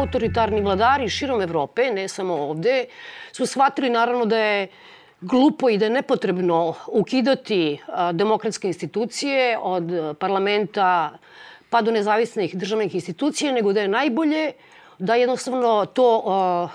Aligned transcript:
autoritarni 0.00 0.60
vladari 0.60 1.08
širom 1.08 1.42
Evrope, 1.42 1.90
ne 1.90 2.08
samo 2.08 2.34
ovde, 2.34 2.84
su 3.32 3.46
shvatili 3.46 3.90
naravno 3.90 4.24
da 4.24 4.38
je 4.38 4.68
glupo 5.20 5.68
i 5.70 5.78
da 5.78 5.84
je 5.84 5.90
nepotrebno 5.90 6.74
ukidati 6.86 7.78
demokratske 8.12 8.68
institucije 8.68 9.58
od 9.58 10.16
parlamenta 10.18 11.18
pa 11.70 11.82
do 11.82 11.90
nezavisnih 11.90 12.56
državnih 12.56 12.94
institucija, 12.94 13.52
nego 13.52 13.72
da 13.72 13.80
je 13.80 13.88
najbolje 13.88 14.52
da 14.98 15.14
jednostavno 15.14 15.86
to 15.86 16.22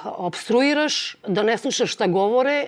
obstruiraš, 0.06 1.16
da 1.28 1.44
ne 1.44 1.58
slušaš 1.58 1.94
šta 1.94 2.08
govore, 2.08 2.68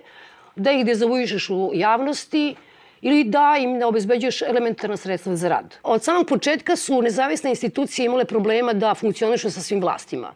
da 0.55 0.71
ih 0.71 0.85
dezavuišeš 0.85 1.49
u 1.49 1.71
javnosti 1.73 2.55
ili 3.01 3.23
da 3.23 3.55
im 3.59 3.77
ne 3.77 3.85
obezbeđuješ 3.85 4.41
elementarna 4.41 4.97
sredstva 4.97 5.35
za 5.35 5.49
rad. 5.49 5.75
Od 5.83 6.03
samog 6.03 6.27
početka 6.27 6.75
su 6.75 7.01
nezavisne 7.01 7.49
institucije 7.49 8.05
imale 8.05 8.25
problema 8.25 8.73
da 8.73 8.95
funkcionišu 8.95 9.51
sa 9.51 9.61
svim 9.61 9.81
vlastima. 9.81 10.33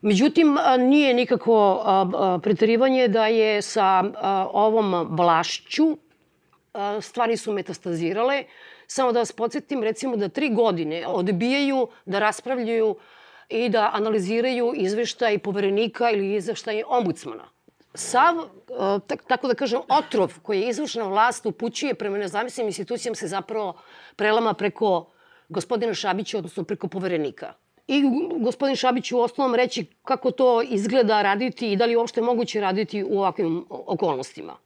Međutim, 0.00 0.58
nije 0.78 1.14
nikako 1.14 1.84
preterivanje 2.42 3.08
da 3.08 3.26
je 3.26 3.62
sa 3.62 4.04
ovom 4.52 5.16
vlašću 5.16 5.96
stvari 7.00 7.36
su 7.36 7.52
metastazirale. 7.52 8.44
Samo 8.86 9.12
da 9.12 9.18
vas 9.18 9.32
podsjetim, 9.32 9.82
recimo 9.82 10.16
da 10.16 10.28
tri 10.28 10.48
godine 10.48 11.06
odbijaju 11.06 11.88
da 12.04 12.18
raspravljaju 12.18 12.96
i 13.48 13.68
da 13.68 13.90
analiziraju 13.92 14.72
izveštaj 14.76 15.38
poverenika 15.38 16.10
ili 16.10 16.34
izveštaj 16.34 16.82
ombudsmana. 16.86 17.44
Sav, 17.94 18.34
tako 19.26 19.48
da 19.48 19.54
kažem, 19.54 19.80
otrov 19.88 20.32
koji 20.42 20.60
je 20.60 20.68
izvršna 20.68 21.08
vlast 21.08 21.46
upućuje 21.46 21.94
prema 21.94 22.18
nezavisnim 22.18 22.66
institucijama 22.66 23.14
se 23.14 23.26
zapravo 23.28 23.74
prelama 24.16 24.54
preko 24.54 25.12
gospodina 25.48 25.94
Šabića, 25.94 26.38
odnosno 26.38 26.64
preko 26.64 26.88
poverenika. 26.88 27.52
I 27.86 28.02
gospodin 28.40 28.76
Šabić 28.76 29.12
u 29.12 29.18
osnovom 29.18 29.54
reći 29.54 29.86
kako 30.02 30.30
to 30.30 30.62
izgleda 30.62 31.22
raditi 31.22 31.72
i 31.72 31.76
da 31.76 31.84
li 31.84 31.96
uopšte 31.96 32.20
moguće 32.20 32.60
raditi 32.60 33.04
u 33.04 33.18
ovakvim 33.18 33.64
okolnostima 33.70 34.56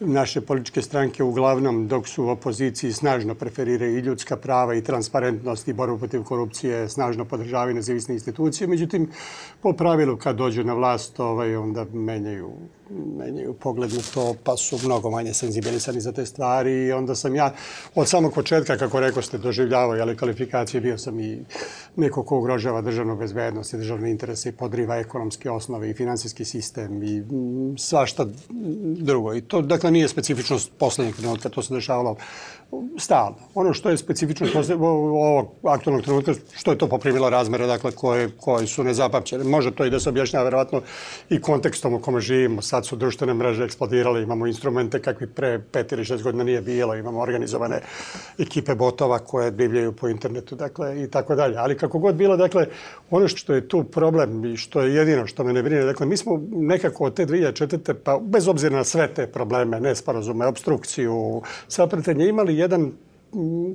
naše 0.00 0.40
političke 0.40 0.82
stranke 0.82 1.22
uglavnom 1.22 1.88
dok 1.88 2.08
su 2.08 2.24
u 2.24 2.28
opoziciji 2.28 2.92
snažno 2.92 3.34
preferiraju 3.34 3.98
i 3.98 4.00
ljudska 4.00 4.36
prava 4.36 4.74
i 4.74 4.82
transparentnost 4.82 5.68
i 5.68 5.72
borbu 5.72 5.98
protiv 5.98 6.22
korupcije, 6.22 6.88
snažno 6.88 7.24
podržavaju 7.24 7.74
nezavisne 7.74 8.14
institucije. 8.14 8.68
Međutim, 8.68 9.10
po 9.60 9.72
pravilu 9.72 10.16
kad 10.16 10.36
dođu 10.36 10.64
na 10.64 10.74
vlast, 10.74 11.20
ovaj, 11.20 11.56
onda 11.56 11.86
menjaju 11.92 12.50
menjaju 12.90 13.54
pogled 13.54 13.92
na 13.92 14.00
to, 14.14 14.34
pa 14.44 14.56
su 14.56 14.78
mnogo 14.84 15.10
manje 15.10 15.34
senzibilisani 15.34 16.00
za 16.00 16.12
te 16.12 16.26
stvari 16.26 16.72
i 16.72 16.92
onda 16.92 17.14
sam 17.14 17.34
ja 17.34 17.54
od 17.94 18.08
samog 18.08 18.34
početka, 18.34 18.76
kako 18.76 19.00
rekao 19.00 19.22
ste, 19.22 19.38
doživljavao 19.38 20.00
ali 20.00 20.16
kvalifikacije, 20.16 20.80
bio 20.80 20.98
sam 20.98 21.20
i 21.20 21.38
neko 21.96 22.22
ko 22.22 22.38
ugrožava 22.38 22.80
državnu 22.80 23.16
bezbednost 23.16 23.74
i 23.74 23.76
državne 23.76 24.10
interese 24.10 24.48
i 24.48 24.52
podriva 24.52 24.96
ekonomske 24.96 25.50
osnove 25.50 25.90
i 25.90 25.94
finansijski 25.94 26.44
sistem 26.44 27.02
i 27.02 27.22
svašta 27.78 28.26
drugo. 28.96 29.34
I 29.34 29.40
to, 29.40 29.62
dakle, 29.62 29.90
nije 29.90 30.08
specifičnost 30.08 30.72
poslednjeg 30.78 31.16
trenutka, 31.16 31.48
to 31.48 31.62
se 31.62 31.74
dešavalo 31.74 32.16
stalno. 32.98 33.36
Ono 33.54 33.72
što 33.72 33.90
je 33.90 33.96
specifično 33.96 34.46
ovog 34.70 35.48
aktualnog 35.62 36.04
trenutka, 36.04 36.32
što 36.56 36.70
je 36.70 36.78
to 36.78 36.88
poprimilo 36.88 37.30
razmere, 37.30 37.66
dakle, 37.66 37.92
koje, 37.92 38.30
koje 38.36 38.66
su 38.66 38.84
nezapamćene. 38.84 39.44
Može 39.44 39.70
to 39.74 39.84
i 39.84 39.90
da 39.90 40.00
se 40.00 40.08
objašnjava, 40.08 40.44
verovatno, 40.44 40.82
i 41.30 41.40
kontekstom 41.40 41.94
u 41.94 42.00
kome 42.00 42.20
živimo. 42.20 42.62
Sad 42.62 42.86
su 42.86 42.96
društvene 42.96 43.34
mreže 43.34 43.64
eksplodirale, 43.64 44.22
imamo 44.22 44.46
instrumente 44.46 45.02
kakvi 45.02 45.26
pre 45.26 45.60
pet 45.72 45.92
ili 45.92 46.04
šest 46.04 46.22
godina 46.22 46.44
nije 46.44 46.60
bilo, 46.60 46.96
imamo 46.96 47.20
organizovane 47.20 47.80
ekipe 48.38 48.74
botova 48.74 49.18
koje 49.18 49.50
divljaju 49.50 49.92
po 49.92 50.08
internetu, 50.08 50.54
dakle, 50.54 51.02
i 51.02 51.10
tako 51.10 51.34
dalje. 51.34 51.56
Ali 51.56 51.78
kako 51.78 51.98
god 51.98 52.14
bilo, 52.14 52.36
dakle, 52.36 52.66
ono 53.10 53.28
što 53.28 53.54
je 53.54 53.68
tu 53.68 53.84
problem 53.84 54.44
i 54.44 54.56
što 54.56 54.80
je 54.80 54.94
jedino 54.94 55.26
što 55.26 55.44
me 55.44 55.52
ne 55.52 55.62
brine, 55.62 55.84
dakle, 55.84 56.06
mi 56.06 56.16
smo 56.16 56.40
nekako 56.50 57.04
od 57.04 57.14
te 57.14 57.26
2004. 57.26 57.94
pa 58.04 58.18
bez 58.22 58.48
obzira 58.48 58.76
na 58.76 58.84
sve 58.84 59.08
te 59.14 59.26
probleme, 59.26 59.80
nesporazume, 59.80 60.46
obstrukciju, 60.46 61.42
sapretanje, 61.68 62.28
imali 62.28 62.57
jedan 62.58 62.92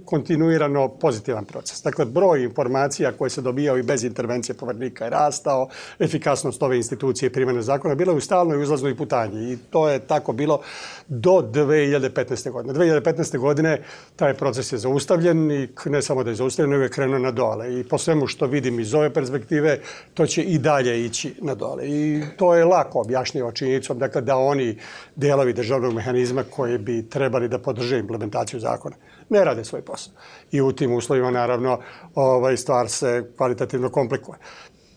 kontinuirano 0.06 0.88
pozitivan 0.88 1.46
proces. 1.46 1.84
Dakle, 1.84 2.06
broj 2.06 2.44
informacija 2.44 3.12
koje 3.12 3.30
se 3.30 3.42
dobijao 3.42 3.78
i 3.78 3.84
bez 3.84 4.04
intervencije 4.04 4.56
povrnika 4.56 5.04
je 5.04 5.10
rastao, 5.10 5.70
efikasnost 6.00 6.64
ove 6.64 6.78
institucije 6.78 7.34
primjene 7.34 7.62
zakona 7.62 7.96
bila 7.96 8.12
je 8.12 8.18
u 8.18 8.22
stalnoj 8.22 8.64
uzlaznoj 8.64 8.98
putanji 8.98 9.54
i 9.54 9.58
to 9.70 9.90
je 9.90 10.00
tako 10.00 10.34
bilo 10.34 10.62
do 11.08 11.32
2015. 11.32 12.52
godine. 12.52 12.74
2015. 12.74 13.38
godine 13.38 13.82
taj 14.16 14.34
proces 14.34 14.72
je 14.72 14.78
zaustavljen 14.78 15.52
i 15.52 15.68
ne 15.86 16.02
samo 16.02 16.24
da 16.24 16.30
je 16.30 16.36
zaustavljen, 16.36 16.72
nego 16.72 16.84
je 16.84 16.90
krenuo 16.90 17.20
na 17.20 17.32
dole. 17.32 17.80
I 17.80 17.84
po 17.84 17.98
svemu 17.98 18.28
što 18.28 18.46
vidim 18.46 18.80
iz 18.80 18.94
ove 18.94 19.14
perspektive, 19.14 19.80
to 20.14 20.26
će 20.26 20.44
i 20.44 20.58
dalje 20.58 21.06
ići 21.06 21.36
na 21.42 21.56
dole. 21.56 21.88
I 21.88 22.24
to 22.38 22.56
je 22.56 22.66
lako 22.66 23.02
objašnjivo 23.02 23.52
činjenicom, 23.52 24.00
dakle, 24.00 24.22
da 24.22 24.38
oni 24.38 24.78
delovi 25.16 25.54
državnog 25.54 25.94
mehanizma 25.94 26.44
koji 26.44 26.78
bi 26.78 27.10
trebali 27.10 27.48
da 27.48 27.60
podrže 27.60 28.00
implementaciju 28.00 28.60
zakona, 28.60 28.96
ne 29.34 29.44
rade 29.46 29.66
svoj 29.66 29.82
posao. 29.82 30.14
I 30.52 30.62
u 30.62 30.72
tim 30.72 30.94
uslovima, 30.94 31.32
naravno, 31.32 31.80
ovaj, 32.16 32.58
stvar 32.58 32.90
se 32.90 33.32
kvalitativno 33.38 33.90
komplikuje. 33.90 34.38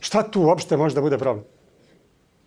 Šta 0.01 0.23
tu 0.23 0.43
uopšte 0.43 0.77
može 0.77 0.95
da 0.95 1.01
bude 1.01 1.19
problem? 1.19 1.45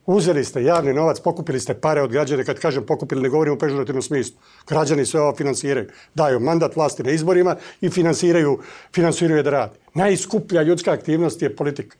Uzeli 0.09 0.45
ste 0.45 0.63
javni 0.63 0.93
novac, 0.93 1.19
pokupili 1.19 1.59
ste 1.59 1.73
pare 1.73 2.01
od 2.01 2.11
građana. 2.11 2.43
Kad 2.43 2.59
kažem 2.59 2.85
pokupili, 2.85 3.21
ne 3.21 3.29
govorim 3.29 3.53
u 3.53 3.57
pežurativnom 3.59 4.01
smislu. 4.01 4.39
Građani 4.67 5.05
sve 5.05 5.21
ovo 5.21 5.35
finansiraju. 5.35 5.89
Daju 6.15 6.39
mandat 6.39 6.75
vlasti 6.75 7.03
na 7.03 7.11
izborima 7.11 7.55
i 7.81 7.89
finansiraju, 7.89 8.59
finansiraju 8.95 9.43
da 9.43 9.49
radi. 9.49 9.77
Najskuplja 9.93 10.61
ljudska 10.61 10.91
aktivnost 10.91 11.41
je 11.41 11.55
politika. 11.55 11.97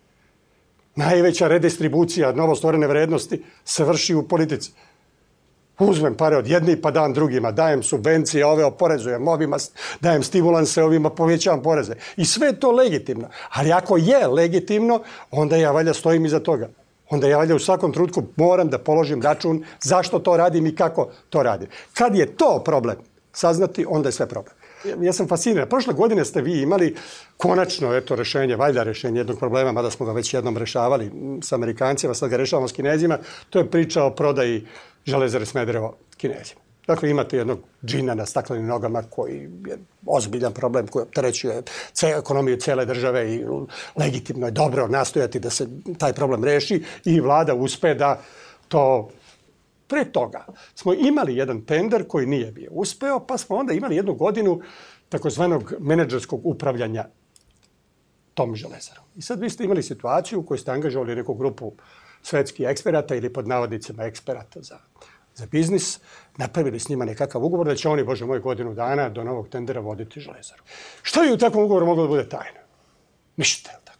Najveća 0.96 1.48
redistribucija 1.48 2.32
novostvorene 2.32 2.88
vrednosti 2.88 3.44
se 3.66 3.84
vrši 3.84 4.16
u 4.16 4.28
politici. 4.28 4.72
Uzmem 5.80 6.16
pare 6.16 6.38
od 6.38 6.48
jednih 6.48 6.78
pa 6.82 6.92
dam 6.92 7.14
drugima, 7.14 7.52
dajem 7.52 7.84
subvencije, 7.84 8.46
ove 8.46 8.66
oporezujem, 8.66 9.28
ovima 9.28 9.58
dajem 10.02 10.24
stimulanse, 10.24 10.84
ovima 10.84 11.10
povećavam 11.10 11.64
poreze. 11.64 11.96
I 12.18 12.26
sve 12.26 12.54
to 12.60 12.72
legitimno. 12.72 13.30
Ali 13.50 13.72
ako 13.72 13.98
je 13.98 14.28
legitimno, 14.28 15.02
onda 15.32 15.56
ja 15.56 15.72
valja 15.72 15.94
stojim 15.94 16.26
iza 16.26 16.40
toga. 16.40 16.70
Onda 17.10 17.28
ja 17.28 17.38
valja 17.38 17.56
u 17.56 17.60
svakom 17.60 17.94
trutku 17.94 18.24
moram 18.36 18.70
da 18.70 18.78
položim 18.78 19.22
račun 19.22 19.64
zašto 19.82 20.20
to 20.20 20.38
radim 20.38 20.68
i 20.68 20.76
kako 20.76 21.10
to 21.30 21.44
radim. 21.44 21.68
Kad 21.94 22.16
je 22.16 22.36
to 22.36 22.62
problem 22.66 22.98
saznati, 23.34 23.86
onda 23.90 24.10
je 24.10 24.14
sve 24.14 24.28
problem. 24.28 24.54
Ja 25.02 25.14
sam 25.14 25.28
fasciniran. 25.28 25.70
Prošle 25.70 25.94
godine 25.94 26.26
ste 26.26 26.42
vi 26.42 26.62
imali 26.62 26.96
konačno 27.38 27.96
eto 27.96 28.16
rešenje, 28.16 28.56
valjda 28.56 28.84
rešenje 28.84 29.20
jednog 29.20 29.40
problema, 29.40 29.72
mada 29.72 29.92
smo 29.92 30.06
ga 30.06 30.12
već 30.12 30.34
jednom 30.34 30.58
rešavali 30.58 31.12
sa 31.42 31.56
Amerikancima, 31.56 32.14
sad 32.14 32.30
ga 32.30 32.38
rešavamo 32.38 32.68
s 32.68 32.72
Kinezima. 32.72 33.18
To 33.50 33.60
je 33.60 33.72
priča 33.72 34.04
o 34.04 34.12
prodaji 34.12 34.66
železare 35.06 35.46
Smederevo 35.46 35.96
Kinezima. 36.18 36.62
Dakle, 36.88 37.10
imate 37.10 37.38
jednog 37.38 37.60
džina 37.86 38.16
na 38.16 38.26
staklenim 38.26 38.66
nogama 38.66 39.04
koji 39.10 39.50
je 39.68 39.78
ozbiljan 40.06 40.54
problem 40.54 40.88
koji 40.88 41.04
opterećuje 41.04 41.62
ce, 41.94 42.08
ekonomiju 42.08 42.58
cele 42.58 42.86
države 42.86 43.36
i 43.36 43.46
legitimno 43.96 44.48
je 44.48 44.52
dobro 44.52 44.88
nastojati 44.88 45.40
da 45.40 45.50
se 45.50 45.68
taj 45.98 46.14
problem 46.14 46.44
reši 46.44 46.84
i 47.06 47.20
vlada 47.20 47.54
uspe 47.54 47.94
da 47.94 48.22
to 48.68 49.10
Pre 49.90 50.06
toga 50.12 50.46
smo 50.76 50.94
imali 50.94 51.36
jedan 51.36 51.62
tender 51.62 52.08
koji 52.08 52.26
nije 52.26 52.52
bio 52.52 52.72
uspeo, 52.72 53.20
pa 53.20 53.38
smo 53.38 53.56
onda 53.56 53.74
imali 53.74 53.96
jednu 53.96 54.14
godinu 54.14 54.62
takozvanog 55.10 55.74
menadžerskog 55.80 56.46
upravljanja 56.46 57.06
tom 58.34 58.56
železarom. 58.56 59.04
I 59.16 59.22
sad 59.22 59.40
vi 59.40 59.50
ste 59.50 59.64
imali 59.64 59.84
situaciju 59.84 60.40
u 60.40 60.44
kojoj 60.44 60.60
ste 60.60 60.72
angažovali 60.72 61.16
neku 61.16 61.34
grupu 61.34 61.74
svetskih 62.24 62.66
eksperata 62.70 63.16
ili 63.16 63.34
pod 63.34 63.48
navodnicima 63.48 64.04
eksperata 64.04 64.62
za 64.62 64.80
za 65.40 65.48
biznis, 65.52 66.00
napravili 66.38 66.80
s 66.80 66.90
njima 66.90 67.06
nekakav 67.06 67.44
ugovor 67.44 67.68
da 67.68 67.76
će 67.76 67.90
oni, 67.90 68.04
bože 68.04 68.26
moj, 68.26 68.40
godinu 68.40 68.74
dana 68.74 69.10
do 69.10 69.24
novog 69.24 69.50
tendera 69.50 69.82
voditi 69.82 70.20
železaru. 70.20 70.64
Šta 71.02 71.22
bi 71.22 71.32
u 71.32 71.38
takvom 71.38 71.64
ugovoru 71.64 71.86
moglo 71.86 72.04
da 72.04 72.10
bude 72.10 72.30
tajno? 72.30 72.60
Ništa, 73.38 73.72
je 73.72 73.78
tako? 73.84 74.00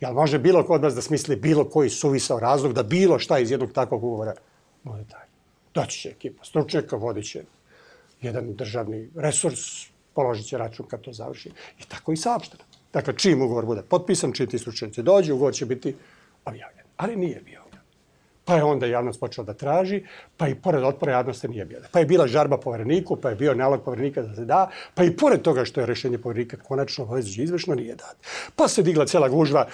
Jel 0.00 0.12
može 0.12 0.38
bilo 0.38 0.64
ko 0.66 0.74
od 0.74 0.82
vas 0.82 0.94
da 0.94 1.02
smisli 1.02 1.36
bilo 1.36 1.64
koji 1.64 1.90
suvisao 1.90 2.40
razlog 2.40 2.72
da 2.72 2.82
bilo 2.82 3.18
šta 3.18 3.38
iz 3.38 3.50
jednog 3.50 3.72
takvog 3.72 4.04
ugovora 4.04 4.34
bude 4.82 5.04
tajno? 5.10 5.32
Doći 5.74 6.00
će 6.00 6.08
ekipa 6.08 6.44
stručnjaka, 6.44 6.96
vodit 6.96 7.30
će 7.30 7.44
jedan 8.22 8.54
državni 8.54 9.10
resurs, 9.16 9.60
položit 10.14 10.46
će 10.46 10.58
račun 10.58 10.86
kad 10.86 11.00
to 11.00 11.12
završi. 11.12 11.50
I 11.78 11.84
tako 11.88 12.12
i 12.12 12.16
saopšteno. 12.16 12.64
Dakle, 12.92 13.14
čim 13.16 13.42
ugovor 13.42 13.66
bude 13.66 13.82
potpisan, 13.82 14.32
čim 14.32 14.46
ti 14.46 14.58
stručnjaci 14.58 15.02
dođu, 15.02 15.34
ugovor 15.34 15.54
će 15.54 15.66
biti 15.66 15.96
objavljen. 16.44 16.83
Ali 16.96 17.16
nije 17.16 17.40
bio. 17.40 17.64
Pa 18.44 18.54
je 18.54 18.64
onda 18.64 18.86
javnost 18.86 19.20
počela 19.20 19.44
da 19.44 19.54
traži, 19.54 20.02
pa 20.36 20.48
i 20.48 20.54
pored 20.54 20.84
otpora 20.84 21.12
javnosti 21.12 21.48
nije 21.48 21.64
bila. 21.64 21.82
Pa 21.92 21.98
je 21.98 22.06
bila 22.06 22.26
žarba 22.26 22.58
povereniku, 22.58 23.16
pa 23.16 23.30
je 23.30 23.36
bio 23.36 23.54
nalog 23.54 23.82
poverenika 23.84 24.22
da 24.22 24.34
se 24.34 24.44
da, 24.44 24.70
pa 24.94 25.04
i 25.04 25.16
pored 25.16 25.42
toga 25.42 25.64
što 25.64 25.80
je 25.80 25.86
rešenje 25.86 26.18
poverenika 26.18 26.56
konačno 26.56 27.04
obavezujuće 27.04 27.42
izvršno 27.42 27.74
nije 27.74 27.94
dat. 27.94 28.16
Pa 28.56 28.68
se 28.68 28.82
digla 28.82 29.06
cela 29.06 29.28
gužva 29.28 29.66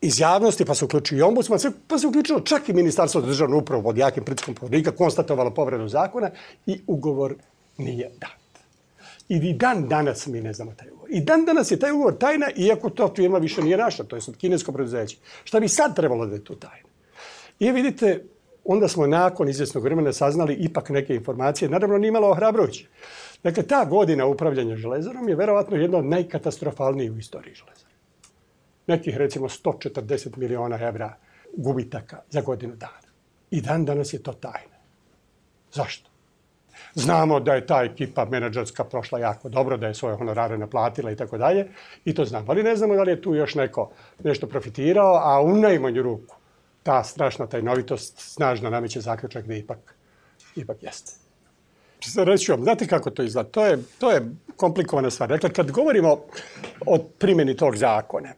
iz 0.00 0.20
javnosti, 0.20 0.64
pa 0.64 0.74
se 0.74 0.84
uključio 0.84 1.18
i 1.18 1.22
ombudsman, 1.22 1.58
pa 1.86 1.98
se 1.98 2.06
uključilo 2.06 2.40
čak 2.40 2.68
i 2.68 2.72
Ministarstvo 2.72 3.20
za 3.20 3.26
državnu 3.26 3.58
upravu 3.58 3.82
pod 3.82 3.98
jakim 3.98 4.24
pritiskom 4.24 4.54
poverenika, 4.54 4.90
konstatovalo 4.90 5.54
povredu 5.54 5.88
zakona 5.88 6.30
i 6.66 6.80
ugovor 6.86 7.34
nije 7.78 8.10
dat. 8.18 8.39
I 9.30 9.52
dan 9.54 9.88
danas 9.88 10.26
mi 10.26 10.40
ne 10.40 10.52
znamo 10.52 10.72
taj 10.76 10.88
ugovor. 10.90 11.08
I 11.12 11.20
dan 11.20 11.44
danas 11.44 11.70
je 11.70 11.78
taj 11.78 11.92
ugovor 11.92 12.18
tajna, 12.18 12.46
iako 12.56 12.90
to 12.90 13.12
firma 13.16 13.38
više 13.38 13.62
nije 13.62 13.76
naša, 13.76 14.04
to 14.04 14.16
je 14.16 14.22
sad 14.22 14.36
kinesko 14.36 14.72
preduzeće. 14.72 15.16
Šta 15.44 15.60
bi 15.60 15.68
sad 15.68 15.96
trebalo 15.96 16.26
da 16.26 16.34
je 16.34 16.44
to 16.44 16.54
tajna? 16.54 16.88
I 17.58 17.70
vidite, 17.72 18.24
onda 18.64 18.88
smo 18.88 19.06
nakon 19.06 19.48
izvjesnog 19.48 19.84
vremena 19.84 20.12
saznali 20.12 20.54
ipak 20.54 20.88
neke 20.88 21.14
informacije, 21.14 21.68
naravno 21.68 21.98
nije 21.98 22.12
malo 22.12 22.30
ohrabrujuće. 22.30 22.86
Dakle, 23.42 23.62
ta 23.62 23.84
godina 23.84 24.26
upravljanja 24.26 24.76
železarom 24.76 25.28
je 25.28 25.36
verovatno 25.36 25.76
jedna 25.76 25.98
od 25.98 26.04
najkatastrofalnijih 26.04 27.12
u 27.12 27.18
istoriji 27.18 27.54
železara. 27.54 27.94
Nekih, 28.86 29.16
recimo, 29.16 29.48
140 29.48 30.36
miliona 30.36 30.78
evra 30.80 31.16
gubitaka 31.56 32.22
za 32.30 32.40
godinu 32.40 32.76
dana. 32.76 33.10
I 33.50 33.60
dan 33.60 33.84
danas 33.84 34.12
je 34.12 34.22
to 34.22 34.32
tajna. 34.32 34.76
Zašto? 35.72 36.09
Znamo 36.94 37.40
da 37.40 37.54
je 37.54 37.66
ta 37.66 37.82
ekipa 37.84 38.24
menadžerska 38.24 38.84
prošla 38.84 39.18
jako 39.18 39.48
dobro, 39.48 39.76
da 39.76 39.86
je 39.86 39.94
svoje 39.94 40.16
honorare 40.16 40.58
naplatila 40.58 41.10
i 41.10 41.16
tako 41.16 41.38
dalje. 41.38 41.68
I 42.04 42.14
to 42.14 42.24
znamo. 42.24 42.46
Ali 42.48 42.62
ne 42.62 42.76
znamo 42.76 42.94
da 42.94 43.02
li 43.02 43.12
je 43.12 43.22
tu 43.22 43.34
još 43.34 43.54
neko 43.54 43.90
nešto 44.24 44.46
profitirao, 44.46 45.20
a 45.24 45.40
u 45.40 45.56
najmanju 45.56 46.02
ruku 46.02 46.40
ta 46.82 47.04
strašna 47.04 47.46
tajnovitost 47.46 48.14
snažno 48.18 48.70
nameće 48.70 49.00
zaključak 49.00 49.46
da 49.46 49.54
ipak, 49.54 49.94
ipak 50.56 50.82
jeste. 50.82 51.12
Reći 52.16 52.52
vam, 52.52 52.62
znate 52.62 52.86
kako 52.86 53.10
to 53.10 53.22
izgleda? 53.22 53.48
To 53.48 53.66
je, 53.66 53.78
to 53.98 54.10
je 54.10 54.30
komplikovana 54.56 55.10
stvar. 55.10 55.28
Dakle, 55.28 55.52
kad 55.52 55.70
govorimo 55.70 56.18
o 56.86 56.98
primjeni 57.18 57.56
tog 57.56 57.76
zakona, 57.76 58.28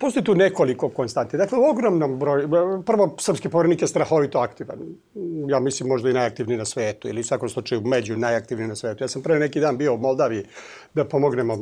postoji 0.00 0.24
tu 0.24 0.34
nekoliko 0.34 0.88
konstanti. 0.88 1.36
Dakle, 1.36 1.58
ogromnom 1.58 2.18
broju, 2.18 2.48
prvo, 2.86 3.14
srpski 3.18 3.48
poverenik 3.48 3.82
je 3.82 3.88
strahovito 3.88 4.38
aktivan. 4.38 4.78
Ja 5.48 5.60
mislim 5.60 5.88
možda 5.88 6.10
i 6.10 6.12
najaktivniji 6.12 6.58
na 6.58 6.64
svetu, 6.64 7.08
ili 7.08 7.20
u 7.20 7.24
svakom 7.24 7.48
slučaju 7.48 7.80
među 7.80 8.16
najaktivniji 8.16 8.68
na 8.68 8.76
svetu. 8.76 9.04
Ja 9.04 9.08
sam 9.08 9.22
pre 9.22 9.38
neki 9.38 9.60
dan 9.60 9.78
bio 9.78 9.94
u 9.94 9.98
Moldaviji 9.98 10.44
da 10.94 11.04
pomognemo 11.04 11.54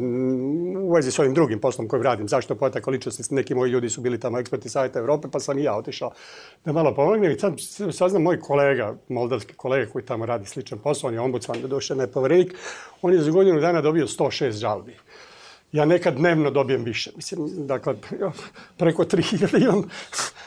u 0.81 0.93
vezi 0.93 1.11
s 1.11 1.19
ovim 1.19 1.35
drugim 1.35 1.61
poslom 1.61 1.89
kojim 1.89 2.03
radim. 2.03 2.29
Zašto 2.29 2.55
potako 2.55 2.91
ličnosti? 2.91 3.35
Neki 3.35 3.55
moji 3.55 3.71
ljudi 3.71 3.91
su 3.91 4.01
bili 4.01 4.21
tamo 4.21 4.39
eksperti 4.39 4.69
Savjeta 4.69 4.99
Evrope, 4.99 5.29
pa 5.33 5.41
sam 5.41 5.59
i 5.59 5.63
ja 5.63 5.77
otišao 5.77 6.11
da 6.65 6.73
malo 6.73 6.95
pomognem. 6.95 7.33
I 7.33 7.39
sad 7.39 7.55
saznam 7.93 8.23
moj 8.23 8.41
kolega, 8.41 8.95
moldavski 9.09 9.55
kolega 9.55 9.93
koji 9.93 10.05
tamo 10.05 10.27
radi 10.27 10.47
sličan 10.47 10.79
posao, 10.79 11.09
on 11.09 11.15
je 11.15 11.21
ombudsman, 11.21 11.63
došao 11.63 11.97
ne 11.97 12.07
poverenik, 12.07 12.55
on 13.03 13.13
je 13.13 13.21
za 13.21 13.31
godinu 13.31 13.61
dana 13.61 13.81
dobio 13.81 14.07
106 14.07 14.51
žalbi 14.51 14.97
ja 15.75 15.85
nekad 15.85 16.15
dnevno 16.15 16.51
dobijem 16.51 16.85
više. 16.85 17.11
Mislim, 17.17 17.67
dakle, 17.67 17.95
preko 18.77 19.05
3000 19.05 19.63
imam 19.63 19.83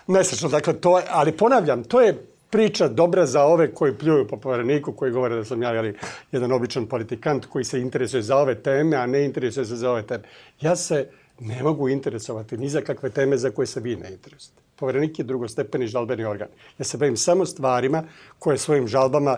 mesečno. 0.08 0.50
Dakle, 0.50 0.74
to 0.74 0.98
je, 1.00 1.06
ali 1.10 1.32
ponavljam, 1.32 1.84
to 1.84 2.02
je 2.02 2.26
priča 2.50 2.88
dobra 2.88 3.26
za 3.26 3.44
ove 3.44 3.74
koji 3.74 3.98
pljuju 3.98 4.28
po 4.28 4.38
povereniku, 4.38 4.92
koji 4.92 5.12
govore 5.12 5.36
da 5.36 5.46
sam 5.46 5.62
ja 5.62 5.72
jeli, 5.72 5.98
jedan 6.32 6.52
običan 6.52 6.86
politikant 6.86 7.46
koji 7.46 7.66
se 7.66 7.80
interesuje 7.80 8.22
za 8.22 8.38
ove 8.38 8.56
teme, 8.56 8.98
a 8.98 9.06
ne 9.06 9.26
interesuje 9.26 9.66
se 9.66 9.76
za 9.76 9.92
ove 9.92 10.08
teme. 10.08 10.24
Ja 10.62 10.76
se 10.76 11.10
ne 11.40 11.64
mogu 11.64 11.90
interesovati 11.90 12.58
ni 12.58 12.70
za 12.70 12.82
kakve 12.82 13.10
teme 13.10 13.38
za 13.38 13.52
koje 13.52 13.68
se 13.68 13.80
vi 13.80 13.96
ne 13.96 14.12
interesujete. 14.12 14.62
Poverenik 14.76 15.20
je 15.20 15.26
drugostepeni 15.26 15.88
žalbeni 15.88 16.26
organ. 16.26 16.48
Ja 16.80 16.86
se 16.86 16.98
bavim 16.98 17.18
samo 17.18 17.46
stvarima 17.46 18.04
koje 18.40 18.58
svojim 18.58 18.88
žalbama 18.88 19.38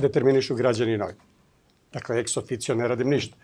determinišu 0.00 0.54
građani 0.54 0.98
novi. 0.98 1.14
Dakle, 1.92 2.20
ex 2.20 2.36
officio 2.36 2.74
ne 2.74 2.88
radim 2.88 3.08
ništa. 3.08 3.36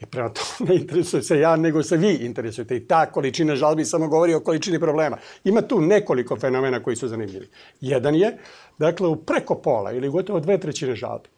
I 0.00 0.06
prema 0.06 0.28
tome 0.28 0.74
interesuje 0.80 1.22
se 1.22 1.38
ja, 1.38 1.56
nego 1.56 1.82
se 1.82 1.96
vi 1.96 2.14
interesujete. 2.14 2.76
I 2.76 2.86
ta 2.86 3.06
količina 3.06 3.56
žalbi 3.56 3.84
samo 3.84 4.08
govori 4.08 4.34
o 4.34 4.40
količini 4.40 4.80
problema. 4.80 5.16
Ima 5.44 5.62
tu 5.62 5.80
nekoliko 5.80 6.36
fenomena 6.36 6.82
koji 6.82 6.96
su 6.96 7.08
zanimljivi. 7.08 7.48
Jedan 7.80 8.14
je, 8.14 8.38
dakle, 8.78 9.08
u 9.08 9.16
preko 9.16 9.54
pola 9.54 9.92
ili 9.92 10.08
gotovo 10.08 10.40
dve 10.40 10.58
trećine 10.60 10.94
žalbi, 10.94 11.28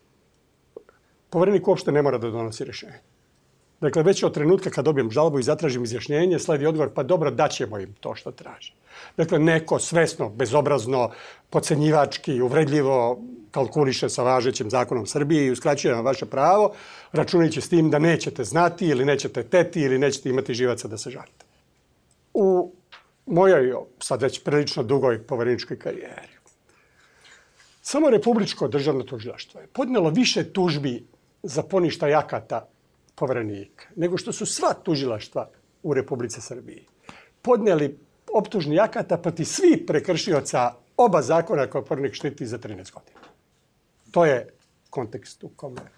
poverenik 1.31 1.69
uopšte 1.69 1.93
ne 1.93 2.03
mora 2.03 2.19
da 2.19 2.31
donosi 2.31 2.65
rešenje. 2.65 3.01
Dakle, 3.81 4.03
već 4.03 4.23
od 4.23 4.35
trenutka 4.35 4.71
kad 4.71 4.85
dobijem 4.85 5.11
žalbu 5.11 5.39
i 5.39 5.43
zatražim 5.43 5.85
izjašnjenje, 5.85 6.39
sledi 6.39 6.67
odgovor, 6.67 6.91
pa 6.95 7.03
dobro, 7.03 7.31
daćemo 7.31 7.79
im 7.79 7.95
to 8.01 8.15
što 8.15 8.31
traže. 8.31 8.75
Dakle, 9.17 9.39
neko 9.39 9.79
svesno, 9.79 10.29
bezobrazno, 10.29 11.11
pocenjivački, 11.51 12.41
uvredljivo 12.43 13.23
kalkuliše 13.51 14.09
sa 14.09 14.23
važećim 14.23 14.71
zakonom 14.71 15.07
Srbije 15.07 15.47
i 15.47 15.51
uskraćuje 15.51 15.95
vam 15.95 16.05
vaše 16.05 16.27
pravo, 16.27 16.73
računajući 17.13 17.61
s 17.61 17.69
tim 17.69 17.91
da 17.91 17.99
nećete 17.99 18.45
znati 18.45 18.87
ili 18.87 19.05
nećete 19.05 19.43
teti 19.43 19.81
ili 19.81 19.99
nećete 19.99 20.29
imati 20.29 20.55
živaca 20.55 20.89
da 20.89 20.99
se 20.99 21.11
žalite. 21.11 21.45
U 22.35 22.73
mojoj, 23.27 23.75
sad 23.99 24.23
već 24.23 24.43
prilično 24.45 24.83
dugoj 24.83 25.23
povereničkoj 25.23 25.79
karijeri, 25.79 26.39
samo 27.83 28.11
Republičko 28.11 28.69
državno 28.69 29.03
tužilaštvo 29.03 29.61
je 29.61 29.67
podnelo 29.67 30.11
više 30.11 30.53
tužbi 30.53 31.07
za 31.43 31.63
poništaj 31.63 32.15
akata 32.15 32.69
poverenika, 33.15 33.87
nego 33.97 34.19
što 34.19 34.33
su 34.33 34.47
sva 34.47 34.75
tužilaštva 34.83 35.51
u 35.83 35.95
Republice 35.95 36.41
Srbiji 36.41 36.87
podneli 37.43 37.99
optužni 38.35 38.81
akata 38.81 39.17
proti 39.19 39.45
svih 39.45 39.85
prekršioca 39.87 40.75
oba 40.97 41.23
zakona 41.23 41.67
koje 41.67 41.85
poverenik 41.85 42.15
štiti 42.15 42.47
za 42.47 42.59
13 42.59 42.93
godina. 42.93 43.21
To 44.11 44.25
je 44.25 44.49
kontekst 44.91 45.45
u 45.45 45.49
kome. 45.57 45.98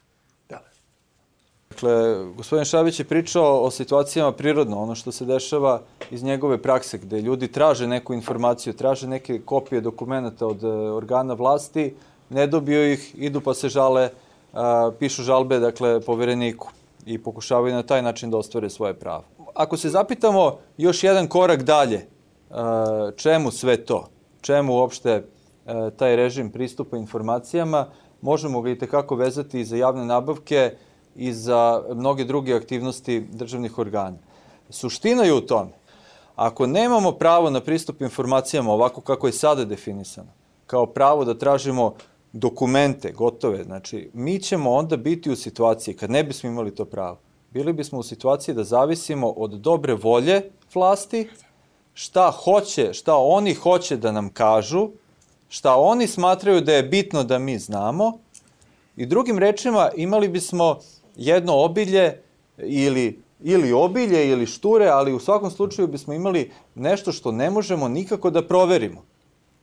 Dakle, 1.71 2.25
gospodin 2.37 2.65
Šabić 2.65 2.99
je 2.99 3.05
pričao 3.05 3.63
o 3.63 3.71
situacijama 3.71 4.33
prirodno, 4.33 4.83
ono 4.83 4.95
što 4.95 5.13
se 5.13 5.25
dešava 5.25 5.81
iz 6.11 6.23
njegove 6.23 6.63
prakse, 6.63 6.99
gde 6.99 7.21
ljudi 7.21 7.49
traže 7.49 7.87
neku 7.87 8.15
informaciju, 8.15 8.73
traže 8.73 9.09
neke 9.09 9.41
kopije 9.45 9.81
dokumenta 9.81 10.47
od 10.47 10.65
e, 10.65 10.67
organa 10.69 11.35
vlasti, 11.35 11.95
ne 12.31 12.47
dobiju 12.47 12.93
ih, 12.93 13.15
idu 13.19 13.41
pa 13.41 13.55
se 13.55 13.69
žale, 13.69 14.11
a, 14.53 14.91
pišu 14.99 15.23
žalbe, 15.23 15.59
dakle, 15.59 16.01
povereniku 16.01 16.69
i 17.07 17.23
pokušavaju 17.23 17.75
na 17.75 17.83
taj 17.83 18.03
način 18.03 18.31
da 18.31 18.37
ostvare 18.37 18.71
svoje 18.71 18.95
pravo. 18.95 19.25
Ako 19.55 19.77
se 19.77 19.89
zapitamo 19.89 20.59
još 20.77 21.05
jedan 21.05 21.29
korak 21.29 21.63
dalje, 21.63 22.07
a, 22.51 23.11
čemu 23.17 23.51
sve 23.51 23.77
to? 23.77 24.09
Čemu 24.41 24.75
uopšte 24.75 25.25
taj 25.97 26.17
režim 26.17 26.51
pristupa 26.51 26.97
informacijama? 26.97 27.87
Možemo 28.23 28.61
ga 28.61 28.71
i 28.71 28.79
tekako 28.79 29.15
vezati 29.15 29.61
i 29.61 29.65
za 29.65 29.77
javne 29.77 30.05
nabavke 30.05 30.77
i 31.17 31.33
za 31.33 31.83
mnoge 31.95 32.25
druge 32.25 32.55
aktivnosti 32.55 33.21
državnih 33.21 33.79
organa. 33.79 34.17
Suština 34.71 35.23
je 35.25 35.35
u 35.35 35.41
tome. 35.41 35.71
Ako 36.37 36.67
nemamo 36.67 37.13
pravo 37.13 37.51
na 37.51 37.61
pristup 37.61 38.01
informacijama 38.01 38.73
ovako 38.73 39.01
kako 39.01 39.27
je 39.27 39.33
sada 39.33 39.65
definisano, 39.65 40.29
kao 40.67 40.87
pravo 40.87 41.25
da 41.25 41.39
tražimo 41.39 41.95
dokumente 42.33 43.13
gotove, 43.13 43.65
znači 43.65 44.11
mi 44.15 44.39
ćemo 44.39 44.73
onda 44.73 44.97
biti 44.97 45.31
u 45.31 45.37
situaciji, 45.37 45.97
kad 45.97 46.11
ne 46.11 46.25
bismo 46.25 46.51
imali 46.51 46.75
to 46.75 46.85
pravo, 46.85 47.19
bili 47.51 47.73
bismo 47.73 47.99
u 47.99 48.03
situaciji 48.03 48.55
da 48.55 48.65
zavisimo 48.65 49.31
od 49.31 49.51
dobre 49.51 49.95
volje 49.95 50.51
vlasti, 50.75 51.29
šta 51.95 52.31
hoće, 52.31 52.93
šta 52.93 53.17
oni 53.17 53.55
hoće 53.55 53.97
da 53.97 54.13
nam 54.13 54.29
kažu, 54.29 54.89
šta 55.49 55.77
oni 55.77 56.07
smatraju 56.07 56.61
da 56.61 56.73
je 56.73 56.83
bitno 56.83 57.25
da 57.25 57.39
mi 57.39 57.59
znamo 57.59 58.19
i 58.97 59.07
drugim 59.07 59.39
rečima 59.39 59.91
imali 59.97 60.29
bismo 60.29 60.79
jedno 61.17 61.57
obilje 61.57 62.23
ili 62.59 63.23
ili 63.43 63.73
obilje 63.73 64.29
ili 64.29 64.47
šture, 64.47 64.89
ali 64.89 65.13
u 65.13 65.21
svakom 65.21 65.51
slučaju 65.51 65.89
bismo 65.89 66.15
imali 66.15 66.51
nešto 66.75 67.13
što 67.13 67.33
ne 67.33 67.51
možemo 67.51 67.89
nikako 67.89 68.31
da 68.31 68.47
proverimo. 68.47 69.03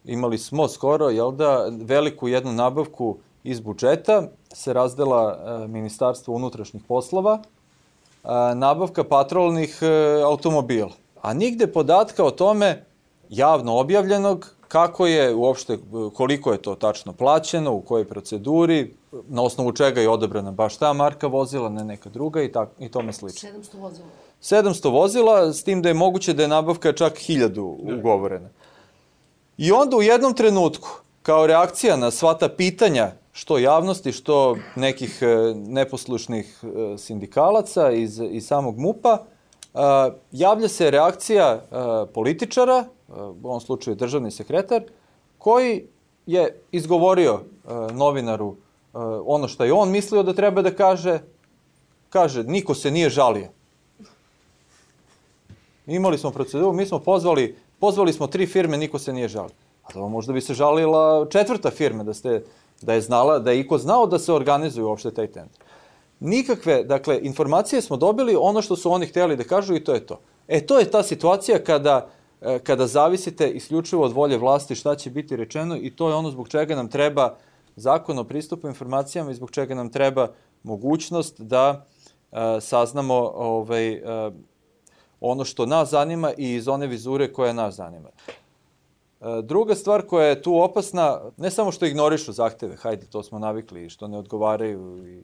Imali 0.06 0.38
smo 0.38 0.68
skoro, 0.68 1.10
jel 1.10 1.32
da, 1.32 1.70
veliku 1.82 2.28
jednu 2.28 2.54
nabavku 2.54 3.18
iz 3.44 3.60
budžeta, 3.60 4.24
se 4.54 4.74
razdela 4.74 5.38
e, 5.38 5.68
Ministarstvo 5.68 6.34
unutrašnjih 6.34 6.84
poslova, 6.88 7.40
e, 7.40 8.28
nabavka 8.56 9.04
patrolnih 9.04 9.80
e, 9.82 10.22
automobila. 10.26 10.92
A 11.22 11.34
nigde 11.34 11.68
podatka 11.68 12.24
o 12.24 12.32
tome 12.32 12.86
javno 13.30 13.78
objavljenog 13.78 14.57
kako 14.68 15.08
je 15.08 15.36
uopšte, 15.36 15.78
koliko 16.14 16.52
je 16.52 16.62
to 16.62 16.76
tačno 16.76 17.14
plaćeno, 17.14 17.74
u 17.74 17.82
kojoj 17.82 18.08
proceduri, 18.08 18.94
na 19.28 19.42
osnovu 19.42 19.72
čega 19.72 20.02
je 20.02 20.10
odabrana 20.10 20.52
baš 20.52 20.78
ta 20.78 20.94
marka 20.94 21.28
vozila, 21.28 21.70
ne 21.70 21.84
neka 21.84 22.10
druga 22.10 22.42
i, 22.44 22.52
tak, 22.52 22.70
i 22.80 22.90
tome 22.90 23.14
slično. 23.14 23.50
700 23.50 23.80
vozila. 23.80 24.08
700 24.42 24.92
vozila, 24.92 25.54
s 25.54 25.64
tim 25.64 25.82
da 25.82 25.90
je 25.90 25.94
moguće 25.94 26.34
da 26.34 26.42
je 26.42 26.48
nabavka 26.48 26.94
čak 26.94 27.14
1000 27.14 27.60
ugovorena. 28.00 28.50
I 29.58 29.72
onda 29.72 29.98
u 29.98 30.02
jednom 30.02 30.34
trenutku, 30.34 30.90
kao 31.22 31.48
reakcija 31.48 31.98
na 31.98 32.12
sva 32.12 32.34
ta 32.34 32.50
pitanja, 32.50 33.12
što 33.32 33.58
javnosti, 33.58 34.12
što 34.12 34.58
nekih 34.76 35.20
e, 35.22 35.54
neposlušnih 35.56 36.60
e, 36.64 36.98
sindikalaca 36.98 37.92
iz, 37.92 38.22
iz 38.32 38.48
samog 38.48 38.78
MUPA, 38.78 39.18
e, 39.18 39.80
javlja 40.32 40.68
se 40.68 40.92
reakcija 40.92 41.62
političara, 42.14 42.86
u 43.08 43.48
ovom 43.48 43.62
slučaju 43.62 43.96
državni 43.96 44.32
sekretar, 44.32 44.84
koji 45.38 45.84
je 46.26 46.62
izgovorio 46.72 47.42
novinaru 47.94 48.56
ono 49.26 49.48
što 49.48 49.64
je 49.64 49.74
on 49.74 49.92
mislio 49.92 50.24
da 50.24 50.34
treba 50.34 50.62
da 50.62 50.76
kaže, 50.76 51.20
kaže, 52.10 52.44
niko 52.44 52.76
se 52.76 52.92
nije 52.92 53.10
žalio. 53.10 53.48
Imali 55.88 56.18
smo 56.18 56.32
proceduru, 56.32 56.74
mi 56.74 56.86
smo 56.86 57.00
pozvali 57.00 57.56
Pozvali 57.80 58.14
smo 58.14 58.28
tri 58.28 58.48
firme, 58.48 58.78
niko 58.78 59.00
se 59.00 59.14
nije 59.14 59.28
žalio. 59.28 59.56
A 59.84 59.94
da 59.94 60.08
možda 60.08 60.34
bi 60.34 60.42
se 60.42 60.54
žalila 60.54 61.28
četvrta 61.30 61.72
firma, 61.72 62.04
da 62.04 62.14
ste 62.14 62.44
da 62.82 62.94
je 62.94 63.02
znala, 63.02 63.40
da 63.40 63.52
je 63.52 63.60
iko 63.60 63.78
znao 63.78 64.06
da 64.06 64.20
se 64.20 64.34
organizuje 64.34 64.86
uopšte 64.86 65.12
taj 65.12 65.28
tender. 65.28 65.62
Nikakve, 66.20 66.84
dakle, 66.84 67.20
informacije 67.22 67.82
smo 67.82 67.98
dobili 67.98 68.36
ono 68.40 68.62
što 68.62 68.76
su 68.76 68.92
oni 68.92 69.06
hteli 69.06 69.36
da 69.36 69.44
kažu 69.44 69.76
i 69.76 69.84
to 69.84 69.94
je 69.94 70.06
to. 70.06 70.20
E, 70.48 70.66
to 70.66 70.80
je 70.80 70.92
ta 70.92 71.04
situacija 71.04 71.64
kada, 71.64 71.96
e, 71.98 72.17
kada 72.64 72.88
zavisite 72.88 73.50
isključivo 73.50 74.04
od 74.06 74.14
volje 74.14 74.38
vlasti 74.38 74.76
šta 74.76 74.96
će 74.96 75.10
biti 75.10 75.36
rečeno 75.36 75.78
i 75.82 75.96
to 75.96 76.10
je 76.10 76.16
ono 76.16 76.32
zbog 76.32 76.50
čega 76.50 76.76
nam 76.76 76.90
treba 76.90 77.36
zakon 77.76 78.20
o 78.20 78.24
pristupu 78.24 78.68
informacijama 78.68 79.32
i 79.32 79.36
zbog 79.36 79.52
čega 79.52 79.76
nam 79.76 79.90
treba 79.90 80.28
mogućnost 80.64 81.42
da 81.42 81.86
uh, 82.32 82.38
saznamo 82.62 83.32
ovaj, 83.36 84.02
uh, 84.02 84.34
ono 85.20 85.46
što 85.46 85.66
nas 85.66 85.90
zanima 85.90 86.32
i 86.38 86.54
iz 86.54 86.68
one 86.68 86.88
vizure 86.88 87.34
koja 87.34 87.54
nas 87.54 87.76
zanima. 87.76 88.10
Uh, 89.20 89.28
druga 89.44 89.76
stvar 89.76 90.02
koja 90.02 90.28
je 90.28 90.42
tu 90.42 90.62
opasna, 90.62 91.22
ne 91.38 91.52
samo 91.52 91.72
što 91.72 91.86
ignorišu 91.86 92.32
zahteve, 92.32 92.76
hajde, 92.76 93.06
to 93.06 93.24
smo 93.24 93.40
navikli, 93.40 93.90
što 93.90 94.08
ne 94.08 94.18
odgovaraju, 94.18 95.08
i, 95.08 95.24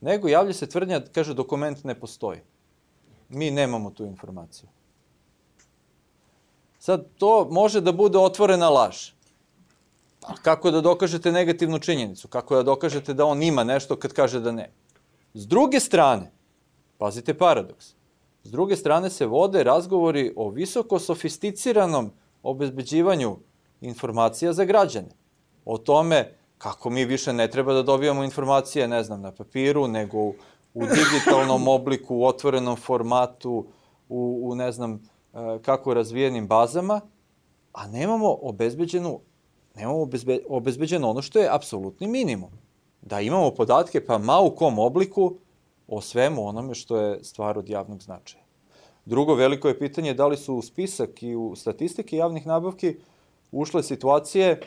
nego 0.00 0.28
javlja 0.28 0.52
se 0.52 0.66
tvrdnja, 0.66 1.00
kaže, 1.12 1.34
dokument 1.34 1.84
ne 1.84 1.94
postoji. 1.94 2.40
Mi 3.28 3.50
nemamo 3.50 3.90
tu 3.90 4.04
informaciju. 4.04 4.68
Sad, 6.84 7.04
to 7.18 7.48
može 7.50 7.80
da 7.80 7.92
bude 7.92 8.18
otvorena 8.18 8.68
laž. 8.68 8.96
A 10.22 10.34
kako 10.42 10.70
da 10.70 10.80
dokažete 10.80 11.32
negativnu 11.32 11.78
činjenicu? 11.78 12.28
Kako 12.28 12.56
da 12.56 12.62
dokažete 12.62 13.14
da 13.14 13.24
on 13.24 13.42
ima 13.42 13.64
nešto 13.64 13.96
kad 13.96 14.12
kaže 14.12 14.40
da 14.40 14.52
ne? 14.52 14.66
S 15.34 15.46
druge 15.46 15.80
strane, 15.80 16.28
pazite 16.98 17.34
paradoks, 17.34 17.94
s 18.42 18.50
druge 18.50 18.76
strane 18.76 19.10
se 19.10 19.26
vode 19.26 19.62
razgovori 19.64 20.32
o 20.36 20.50
visoko 20.50 20.98
sofisticiranom 20.98 22.10
obezbeđivanju 22.42 23.36
informacija 23.80 24.52
za 24.52 24.64
građane. 24.64 25.16
O 25.64 25.78
tome 25.78 26.34
kako 26.58 26.90
mi 26.90 27.04
više 27.04 27.32
ne 27.32 27.48
treba 27.50 27.72
da 27.72 27.82
dobijamo 27.82 28.24
informacije, 28.24 28.88
ne 28.88 29.02
znam, 29.02 29.20
na 29.20 29.32
papiru, 29.32 29.88
nego 29.88 30.18
u, 30.18 30.34
u 30.74 30.84
digitalnom 30.86 31.68
obliku, 31.78 32.16
u 32.16 32.26
otvorenom 32.26 32.76
formatu, 32.76 33.66
u, 34.08 34.40
u 34.42 34.54
ne 34.54 34.72
znam, 34.72 35.00
kako 35.62 35.94
razvijenim 35.94 36.46
bazama, 36.46 37.00
a 37.72 37.86
nemamo 37.86 38.38
obezbeđenu 38.42 39.20
nemamo 39.74 40.02
obezbe, 40.02 40.38
obezbeđeno 40.48 41.10
ono 41.10 41.22
što 41.22 41.38
je 41.38 41.48
apsolutni 41.50 42.08
minimum. 42.08 42.50
Da 43.02 43.20
imamo 43.20 43.50
podatke, 43.50 44.04
pa 44.04 44.18
ma 44.18 44.40
u 44.40 44.50
kom 44.50 44.78
obliku, 44.78 45.34
o 45.88 46.00
svemu 46.00 46.46
onome 46.46 46.74
što 46.74 46.96
je 46.96 47.24
stvar 47.24 47.58
od 47.58 47.68
javnog 47.68 48.02
značaja. 48.02 48.44
Drugo 49.04 49.34
veliko 49.34 49.68
je 49.68 49.78
pitanje 49.78 50.14
da 50.14 50.26
li 50.26 50.36
su 50.36 50.54
u 50.54 50.62
spisak 50.62 51.22
i 51.22 51.36
u 51.36 51.56
statistike 51.56 52.16
javnih 52.16 52.46
nabavki 52.46 52.96
ušle 53.52 53.82
situacije 53.82 54.60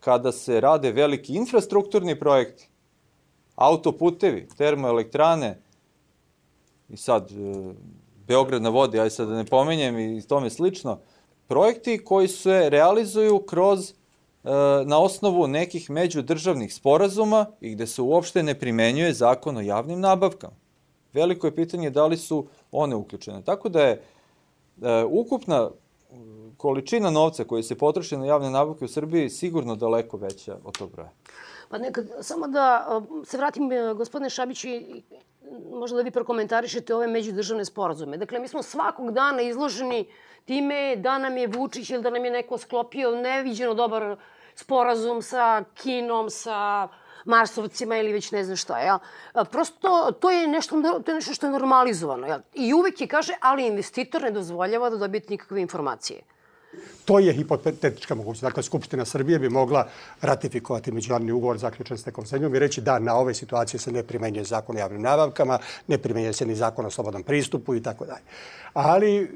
kada 0.00 0.32
se 0.32 0.60
rade 0.60 0.92
veliki 0.92 1.34
infrastrukturni 1.34 2.18
projekti, 2.18 2.68
autoputevi, 3.54 4.48
termoelektrane 4.56 5.60
i 6.88 6.96
sad 6.96 7.30
e, 7.30 7.74
Beograd 8.26 8.62
na 8.62 8.68
vodi, 8.68 9.00
aj 9.00 9.10
sad 9.10 9.28
da 9.28 9.36
ne 9.36 9.44
pomenjem 9.44 9.98
i 9.98 10.22
tome 10.22 10.50
slično, 10.50 10.98
projekti 11.46 12.04
koji 12.04 12.28
se 12.28 12.70
realizuju 12.70 13.38
kroz 13.38 13.92
E, 14.46 14.84
na 14.84 14.98
osnovu 14.98 15.46
nekih 15.46 15.90
međudržavnih 15.90 16.74
sporazuma 16.74 17.46
i 17.60 17.70
gde 17.70 17.86
se 17.86 18.02
uopšte 18.02 18.42
ne 18.42 18.54
primenjuje 18.54 19.12
zakon 19.12 19.56
o 19.56 19.60
javnim 19.60 20.00
nabavkama. 20.00 20.52
Veliko 21.12 21.46
je 21.46 21.54
pitanje 21.54 21.90
da 21.90 22.06
li 22.06 22.16
su 22.16 22.46
one 22.72 22.96
uključene. 22.96 23.42
Tako 23.44 23.68
da 23.68 23.82
je 23.82 23.92
e, 23.92 25.04
ukupna 25.04 25.70
količina 26.56 27.10
novca 27.10 27.44
koji 27.44 27.62
se 27.62 27.78
potroši 27.78 28.16
na 28.16 28.26
javne 28.26 28.50
nabavke 28.50 28.84
u 28.84 28.88
Srbiji 28.88 29.30
sigurno 29.30 29.76
daleko 29.76 30.16
veća 30.16 30.58
od 30.64 30.78
tog 30.78 30.90
broja. 30.92 31.10
Pa 31.68 31.78
nekad, 31.78 32.06
samo 32.20 32.48
da 32.48 32.86
se 33.24 33.36
vratim, 33.36 33.72
e, 33.72 33.94
gospodine 33.94 34.30
Šabiću, 34.30 34.68
možda 35.70 35.96
da 35.96 36.02
vi 36.02 36.10
prokomentarišete 36.10 36.94
ove 36.94 37.06
međudržavne 37.06 37.64
sporazume. 37.64 38.16
Dakle, 38.16 38.38
mi 38.38 38.48
smo 38.48 38.62
svakog 38.62 39.12
dana 39.12 39.42
izloženi 39.42 40.06
time 40.44 40.96
da 40.96 41.18
nam 41.18 41.36
je 41.36 41.46
Vučić 41.46 41.90
ili 41.90 42.02
da 42.02 42.10
nam 42.10 42.24
je 42.24 42.30
neko 42.30 42.58
sklopio 42.58 43.10
neviđeno 43.10 43.74
dobar 43.74 44.16
sporazum 44.54 45.22
sa 45.22 45.64
Kinom, 45.74 46.30
sa 46.30 46.88
Marsovcima 47.24 47.96
ili 47.96 48.12
već 48.12 48.30
ne 48.30 48.44
znam 48.44 48.56
šta, 48.56 48.78
ja. 48.78 48.98
Prosto 49.50 50.12
to 50.20 50.30
je 50.30 50.46
nešto, 50.46 50.82
to 51.04 51.10
je 51.10 51.14
nešto 51.14 51.34
što 51.34 51.46
je 51.46 51.52
normalizovano, 51.52 52.26
ja. 52.26 52.40
I 52.54 52.74
uvek 52.74 53.00
je 53.00 53.06
kaže, 53.06 53.32
ali 53.40 53.66
investitor 53.66 54.22
ne 54.22 54.30
dozvoljava 54.30 54.90
da 54.90 54.96
dobijete 54.96 55.30
nikakve 55.30 55.60
informacije. 55.60 56.22
To 57.04 57.18
je 57.18 57.32
hipotetička 57.32 58.14
mogućnost. 58.14 58.42
Dakle, 58.42 58.62
Skupština 58.62 59.04
Srbije 59.04 59.38
bi 59.38 59.48
mogla 59.48 59.88
ratifikovati 60.20 60.92
međunarodni 60.92 61.32
ugovor 61.32 61.58
zaključen 61.58 61.98
s 61.98 62.06
nekom 62.06 62.26
zemljom 62.26 62.54
i 62.54 62.58
reći 62.58 62.80
da 62.80 62.98
na 62.98 63.14
ove 63.14 63.34
situacije 63.34 63.80
se 63.80 63.92
ne 63.92 64.02
primenjuje 64.02 64.44
zakon 64.44 64.76
o 64.76 64.78
javnim 64.78 65.02
navavkama, 65.02 65.58
ne 65.86 65.98
primenjuje 65.98 66.32
se 66.32 66.46
ni 66.46 66.54
zakon 66.54 66.86
o 66.86 66.90
slobodnom 66.90 67.22
pristupu 67.22 67.74
i 67.74 67.82
tako 67.82 68.06
dalje. 68.06 68.24
Ali 68.72 69.30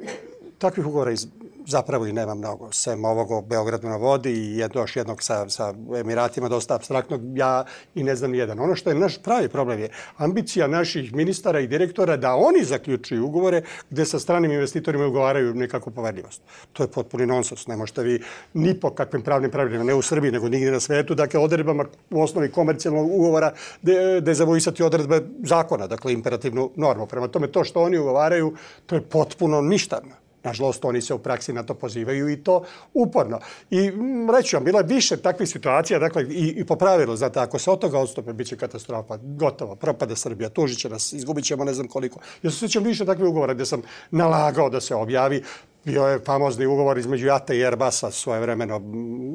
takvih 0.59 0.87
ugovora 0.87 1.11
iz, 1.11 1.27
zapravo 1.67 2.07
i 2.07 2.13
nema 2.13 2.35
mnogo, 2.35 2.73
sem 2.73 3.05
ovog 3.05 3.31
o 3.31 3.43
Beogradu 3.43 3.89
na 3.89 3.97
vodi 3.97 4.33
i 4.33 4.57
jedno, 4.57 4.81
još 4.81 4.97
jednog 4.97 5.23
sa, 5.23 5.49
sa 5.49 5.75
Emiratima, 6.01 6.49
dosta 6.49 6.75
abstraktnog, 6.75 7.21
ja 7.35 7.65
i 7.95 8.05
ne 8.05 8.17
znam 8.17 8.35
jedan. 8.35 8.61
Ono 8.61 8.75
što 8.75 8.91
je 8.91 8.99
naš 8.99 9.19
pravi 9.23 9.49
problem 9.49 9.81
je 9.81 9.89
ambicija 10.17 10.67
naših 10.67 11.15
ministara 11.15 11.61
i 11.61 11.67
direktora 11.67 12.17
da 12.17 12.35
oni 12.35 12.65
zaključuju 12.65 13.27
ugovore 13.27 13.63
gde 13.91 14.05
sa 14.05 14.19
stranim 14.19 14.53
investitorima 14.53 15.07
ugovaraju 15.07 15.55
nekako 15.55 15.91
poverljivost. 15.91 16.43
To 16.73 16.83
je 16.83 16.89
potpuni 16.89 17.27
nonsens. 17.27 17.67
Ne 17.67 17.77
možete 17.77 18.03
vi 18.03 18.23
ni 18.55 18.81
po 18.81 18.91
kakvim 18.91 19.23
pravnim 19.23 19.51
pravilima, 19.51 19.85
ne 19.85 19.95
u 19.95 20.03
Srbiji, 20.03 20.33
nego 20.33 20.49
nigde 20.49 20.71
na 20.71 20.81
svetu, 20.81 21.15
dakle, 21.15 21.41
odredbama 21.41 21.85
u 22.11 22.23
osnovi 22.23 22.51
komercijalnog 22.51 23.11
ugovora 23.13 23.53
de, 23.83 24.21
dezavuisati 24.21 24.83
odredbe 24.83 25.23
zakona, 25.45 25.87
dakle, 25.87 26.13
imperativnu 26.13 26.71
normu. 26.77 27.07
Prema 27.07 27.29
tome, 27.29 27.53
to 27.53 27.65
što 27.65 27.83
oni 27.83 27.99
ugovaraju, 27.99 28.55
to 28.87 28.95
je 28.95 29.03
potpuno 29.03 29.61
ništavno. 29.61 30.30
Nažalost, 30.45 30.85
oni 30.85 31.03
se 31.03 31.15
u 31.15 31.19
praksi 31.19 31.53
na 31.53 31.63
to 31.63 31.75
pozivaju 31.75 32.29
i 32.29 32.37
to 32.37 32.65
uporno. 32.95 33.39
I 33.71 33.93
reću 34.37 34.57
vam, 34.57 34.65
bilo 34.65 34.79
je 34.79 34.85
više 34.85 35.17
takvih 35.17 35.49
situacija, 35.49 35.99
dakle, 35.99 36.23
i, 36.23 36.55
i 36.57 36.65
po 36.65 36.77
pravilu, 36.77 37.17
znate, 37.17 37.41
ako 37.41 37.59
se 37.59 37.71
od 37.71 37.79
toga 37.79 37.99
odstupe, 37.99 38.33
bit 38.33 38.47
će 38.47 38.57
katastrofa, 38.57 39.19
gotovo, 39.23 39.77
propade 39.77 40.17
Srbija, 40.17 40.49
tužit 40.49 40.79
će 40.79 40.89
nas, 40.89 41.13
izgubit 41.13 41.45
ćemo 41.45 41.65
ne 41.65 41.75
znam 41.75 41.89
koliko. 41.89 42.21
Ja 42.43 42.51
se 42.51 42.59
sjećam 42.59 42.85
više 42.85 43.07
takvih 43.07 43.29
ugovora 43.29 43.55
gde 43.55 43.67
sam 43.67 43.83
nalagao 44.11 44.71
da 44.71 44.81
se 44.81 44.95
objavi, 44.95 45.43
bio 45.85 46.07
je 46.07 46.19
famozni 46.19 46.67
ugovor 46.67 46.99
između 46.99 47.27
Jata 47.27 47.55
i 47.55 47.65
Airbusa 47.65 48.11
svoje 48.11 48.41
vremeno, 48.41 48.81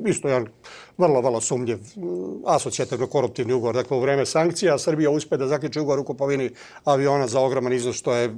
isto 0.08 0.28
jedan 0.28 0.48
vrlo, 0.98 1.22
vrlo 1.22 1.42
sumnjiv, 1.42 1.78
asocijativno 2.46 3.08
koruptivni 3.08 3.54
ugovor. 3.54 3.76
Dakle, 3.76 3.98
u 3.98 4.00
vreme 4.00 4.26
sankcija 4.26 4.78
Srbija 4.78 5.10
uspe 5.10 5.38
da 5.38 5.48
zaključi 5.48 5.80
ugovor 5.80 6.00
u 6.00 6.04
kupovini 6.04 6.50
aviona 6.84 7.28
za 7.28 7.40
ogroman 7.40 7.74
iznos, 7.74 7.96
što 7.96 8.14
je 8.14 8.36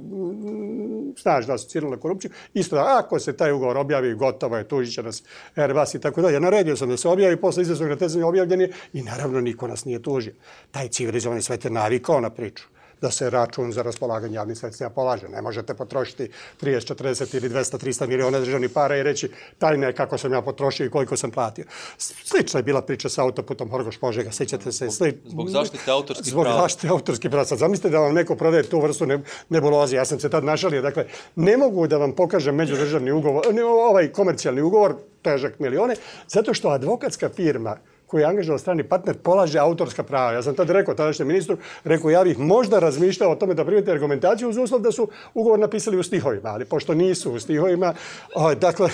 snažno 1.16 1.54
asocirano 1.54 1.90
na 1.90 2.00
korupciju. 2.00 2.30
Isto 2.54 2.76
da, 2.76 2.98
ako 2.98 3.18
se 3.18 3.36
taj 3.36 3.52
ugovor 3.52 3.76
objavi, 3.76 4.14
gotovo 4.14 4.56
je, 4.56 4.68
tužit 4.68 4.94
će 4.94 5.02
nas 5.02 5.22
Airbus 5.56 5.94
i 5.94 6.00
tako 6.00 6.22
dalje. 6.22 6.40
Naredio 6.40 6.76
sam 6.76 6.88
da 6.88 6.96
se 6.96 7.08
objavi, 7.08 7.36
posle 7.36 7.62
izvesnog 7.62 7.88
natezanja 7.88 8.26
objavljen 8.26 8.60
je 8.60 8.72
i 8.92 9.02
naravno 9.02 9.40
niko 9.40 9.68
nas 9.68 9.84
nije 9.84 10.02
tužio. 10.02 10.34
Taj 10.70 10.88
civilizovani 10.88 11.42
svet 11.42 11.64
je 11.64 11.70
navikao 11.70 12.20
na 12.20 12.30
priču 12.30 12.64
da 13.00 13.10
se 13.10 13.30
račun 13.30 13.72
za 13.72 13.82
raspolaganje 13.82 14.34
javnim 14.34 14.56
sredstvima 14.56 14.90
polaže. 14.90 15.28
Ne 15.28 15.42
možete 15.42 15.74
potrošiti 15.74 16.30
30, 16.62 16.94
40 16.94 17.36
ili 17.36 17.48
200, 17.48 17.78
300 17.78 18.06
miliona 18.06 18.40
državnih 18.40 18.70
para 18.70 18.96
i 18.96 19.02
reći 19.02 19.30
tajne 19.58 19.86
je 19.86 19.92
kako 19.92 20.18
sam 20.18 20.32
ja 20.32 20.42
potrošio 20.42 20.86
i 20.86 20.90
koliko 20.90 21.16
sam 21.16 21.30
platio. 21.30 21.64
Slična 21.98 22.58
je 22.58 22.64
bila 22.64 22.82
priča 22.82 23.08
sa 23.08 23.22
autoputom 23.22 23.70
Horgoš 23.70 23.98
Požega, 23.98 24.32
sećate 24.32 24.72
se. 24.72 24.90
Sli... 24.90 25.20
Zbog 25.26 25.50
zaštite 25.50 25.90
autorskih 25.90 26.32
prava. 26.32 26.50
Zbog 26.50 26.62
zaštite 26.62 26.88
autorskih 26.88 27.30
prava. 27.30 27.44
Sad 27.44 27.58
zamislite 27.58 27.90
da 27.90 27.98
vam 27.98 28.14
neko 28.14 28.36
prodaje 28.36 28.62
tu 28.62 28.80
vrstu 28.80 29.06
nebuloze. 29.48 29.96
Ja 29.96 30.04
sam 30.04 30.20
se 30.20 30.30
tad 30.30 30.44
našalio. 30.44 30.82
Dakle, 30.82 31.06
ne 31.36 31.56
mogu 31.56 31.86
da 31.86 31.96
vam 31.96 32.12
pokažem 32.12 32.54
međudržavni 32.54 33.12
ugovor, 33.12 33.54
ne, 33.54 33.64
ovaj 33.64 34.12
komercijalni 34.12 34.62
ugovor, 34.62 34.94
težak 35.22 35.58
milione, 35.58 35.94
zato 36.28 36.54
što 36.54 36.68
advokatska 36.68 37.28
firma 37.28 37.76
koji 38.08 38.22
je 38.22 38.26
angažovan 38.26 38.58
strani 38.58 38.82
partner 38.82 39.16
polaže 39.16 39.58
autorska 39.58 40.02
prava. 40.02 40.32
Ja 40.32 40.42
sam 40.42 40.54
tad 40.54 40.70
rekao 40.70 40.94
tadašnjem 40.94 41.28
ministru, 41.28 41.56
rekao 41.84 42.10
ja 42.10 42.24
bih 42.24 42.38
možda 42.38 42.78
razmišljao 42.78 43.30
o 43.30 43.36
tome 43.36 43.54
da 43.54 43.64
primite 43.64 43.92
argumentaciju 43.92 44.48
uz 44.48 44.56
uslov 44.56 44.80
da 44.80 44.92
su 44.92 45.08
ugovor 45.34 45.58
napisali 45.58 45.98
u 45.98 46.02
stihovima, 46.02 46.48
ali 46.48 46.64
pošto 46.64 46.94
nisu 46.94 47.32
u 47.32 47.40
stihovima, 47.40 47.94
ovaj, 48.34 48.54
dakle, 48.54 48.90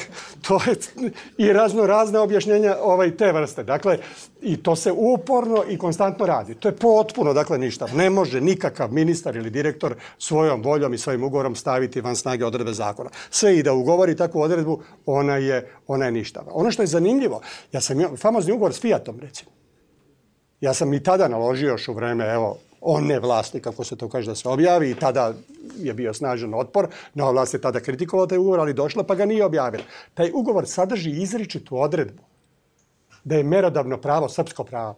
to 0.49 0.61
je 0.67 0.77
i 1.39 1.53
razno 1.53 1.87
razne 1.87 2.19
objašnjenja 2.19 2.77
ovaj, 2.81 3.17
te 3.17 3.33
vrste. 3.33 3.65
Dakle, 3.65 3.99
i 4.43 4.57
to 4.57 4.77
se 4.77 4.93
uporno 4.93 5.65
i 5.69 5.79
konstantno 5.79 6.27
radi. 6.27 6.55
To 6.55 6.69
je 6.69 6.77
potpuno, 6.77 7.33
dakle, 7.33 7.59
ništa. 7.59 7.87
Ne 7.95 8.11
može 8.11 8.41
nikakav 8.41 8.93
ministar 8.93 9.37
ili 9.37 9.51
direktor 9.51 9.95
svojom 10.19 10.63
voljom 10.63 10.95
i 10.95 10.99
svojim 10.99 11.25
ugovorom 11.25 11.55
staviti 11.55 12.01
van 12.01 12.17
snage 12.17 12.45
odredbe 12.45 12.73
zakona. 12.73 13.11
Sve 13.31 13.59
i 13.59 13.63
da 13.63 13.73
ugovori 13.73 14.17
takvu 14.17 14.41
odredbu, 14.41 14.83
ona 15.07 15.37
je, 15.37 15.71
ona 15.87 16.05
je 16.05 16.13
ništava. 16.13 16.53
Ono 16.55 16.71
što 16.71 16.83
je 16.83 16.87
zanimljivo, 16.87 17.41
ja 17.73 17.81
sam 17.81 18.01
imao 18.01 18.17
famozni 18.17 18.53
ugovor 18.53 18.75
s 18.75 18.81
Fiatom, 18.81 19.21
recimo. 19.21 19.51
Ja 20.61 20.75
sam 20.75 20.95
i 20.95 21.03
tada 21.03 21.29
naložio 21.29 21.69
još 21.69 21.89
u 21.89 21.93
vreme, 21.93 22.25
evo, 22.25 22.59
on 22.81 23.07
ne 23.07 23.19
vlasti, 23.21 23.61
kako 23.61 23.85
se 23.85 23.97
to 23.97 24.09
kaže 24.09 24.31
da 24.31 24.35
se 24.35 24.49
objavi, 24.49 24.91
i 24.91 24.95
tada 24.95 25.35
je 25.79 25.95
bio 25.95 26.15
snažan 26.15 26.55
otpor. 26.55 26.89
Nova 27.15 27.31
vlast 27.31 27.55
je 27.55 27.61
tada 27.61 27.81
kritikovala 27.81 28.29
taj 28.29 28.39
ugovor, 28.39 28.61
ali 28.61 28.75
došla 28.75 29.05
pa 29.05 29.15
ga 29.15 29.25
nije 29.25 29.45
objavila. 29.45 29.85
Taj 30.15 30.31
ugovor 30.35 30.67
sadrži 30.67 31.11
izričitu 31.11 31.81
odredbu 31.81 32.23
da 33.25 33.37
je 33.37 33.43
merodavno 33.43 33.97
pravo 33.97 34.29
srpsko 34.29 34.65
pravo. 34.65 34.97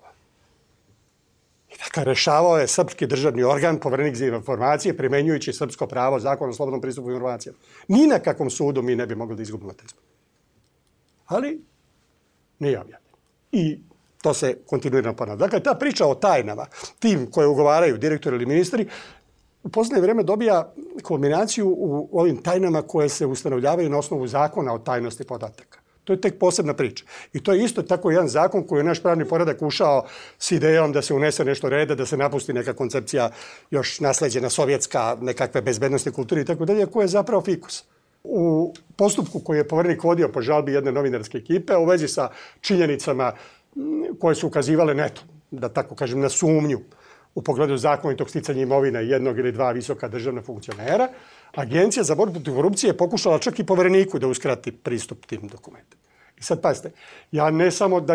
Dakle, 1.84 2.04
rešavao 2.04 2.58
je 2.58 2.68
srpski 2.68 3.06
državni 3.06 3.42
organ, 3.42 3.78
poverenik 3.80 4.16
za 4.16 4.26
informacije, 4.26 4.96
primenjujući 4.96 5.52
srpsko 5.52 5.86
pravo, 5.86 6.20
zakon 6.20 6.50
o 6.50 6.52
slobodnom 6.52 6.80
pristupu 6.80 7.10
informacijama. 7.10 7.58
Ni 7.88 8.06
na 8.06 8.18
kakvom 8.18 8.50
sudu 8.50 8.82
mi 8.82 8.96
ne 8.96 9.06
bi 9.06 9.14
mogli 9.14 9.36
da 9.36 9.42
izgubimo 9.42 9.72
taj 9.72 9.88
spor. 9.88 10.05
Ali 11.26 11.60
nije 12.58 12.80
objavljeno. 12.80 13.16
I 13.52 13.80
to 14.22 14.34
se 14.34 14.58
kontinuirano 14.66 15.16
ponavlja. 15.16 15.46
Dakle, 15.46 15.60
ta 15.60 15.74
priča 15.74 16.06
o 16.06 16.14
tajnama, 16.14 16.66
tim 16.98 17.30
koje 17.30 17.46
ugovaraju 17.46 17.98
direktori 17.98 18.36
ili 18.36 18.46
ministri, 18.46 18.88
u 19.62 19.68
poslednje 19.68 20.02
vreme 20.02 20.22
dobija 20.22 20.72
kombinaciju 21.02 21.68
u 21.68 22.08
ovim 22.12 22.36
tajnama 22.42 22.82
koje 22.82 23.08
se 23.08 23.26
ustanovljavaju 23.26 23.90
na 23.90 23.98
osnovu 23.98 24.26
zakona 24.26 24.74
o 24.74 24.78
tajnosti 24.78 25.24
podataka. 25.24 25.78
To 26.04 26.12
je 26.12 26.20
tek 26.20 26.38
posebna 26.38 26.74
priča. 26.74 27.04
I 27.32 27.42
to 27.42 27.52
je 27.52 27.64
isto 27.64 27.82
tako 27.82 28.10
jedan 28.10 28.28
zakon 28.28 28.62
koji 28.66 28.80
je 28.80 28.84
naš 28.84 29.02
pravni 29.02 29.24
poredak 29.24 29.62
ušao 29.62 30.04
s 30.38 30.52
idejom 30.52 30.92
da 30.92 31.02
se 31.02 31.14
unese 31.14 31.44
nešto 31.44 31.68
reda, 31.68 31.94
da 31.94 32.06
se 32.06 32.16
napusti 32.16 32.52
neka 32.52 32.72
koncepcija 32.72 33.30
još 33.70 34.00
nasleđena 34.00 34.50
sovjetska, 34.50 35.16
nekakve 35.20 35.62
bezbednostne 35.62 36.12
kulture 36.12 36.40
i 36.40 36.44
tako 36.44 36.64
dalje, 36.64 36.86
koja 36.86 37.04
je 37.04 37.08
zapravo 37.08 37.42
fikus. 37.42 37.84
U 38.28 38.74
postupku 38.96 39.40
koji 39.40 39.58
je 39.58 39.68
povernik 39.68 40.04
vodio 40.04 40.28
po 40.28 40.42
žalbi 40.42 40.72
jedne 40.72 40.92
novinarske 40.92 41.38
ekipe 41.38 41.76
u 41.76 41.84
vezi 41.84 42.08
sa 42.08 42.28
činjenicama 42.60 43.32
koje 44.20 44.34
su 44.34 44.46
ukazivale 44.46 44.94
neto, 44.94 45.22
da 45.50 45.68
tako 45.68 45.94
kažem, 45.94 46.20
na 46.20 46.28
sumnju 46.28 46.80
u 47.34 47.42
pogledu 47.42 47.76
zakonitog 47.76 48.30
sticanja 48.30 48.62
imovina 48.62 49.00
jednog 49.00 49.38
ili 49.38 49.52
dva 49.52 49.72
visoka 49.72 50.08
državna 50.08 50.42
funkcionera, 50.42 51.08
Agencija 51.56 52.04
za 52.04 52.14
borbu 52.14 52.32
protiv 52.34 52.54
korupcije 52.54 52.90
je 52.90 52.96
pokušala 52.96 53.38
čak 53.38 53.58
i 53.58 53.66
povereniku 53.66 54.18
da 54.18 54.28
uskrati 54.28 54.72
pristup 54.72 55.26
tim 55.26 55.48
dokumentima. 55.48 56.02
I 56.38 56.42
sad 56.42 56.60
pazite, 56.62 56.90
ja 57.32 57.50
ne 57.50 57.70
samo 57.70 58.00
da 58.00 58.14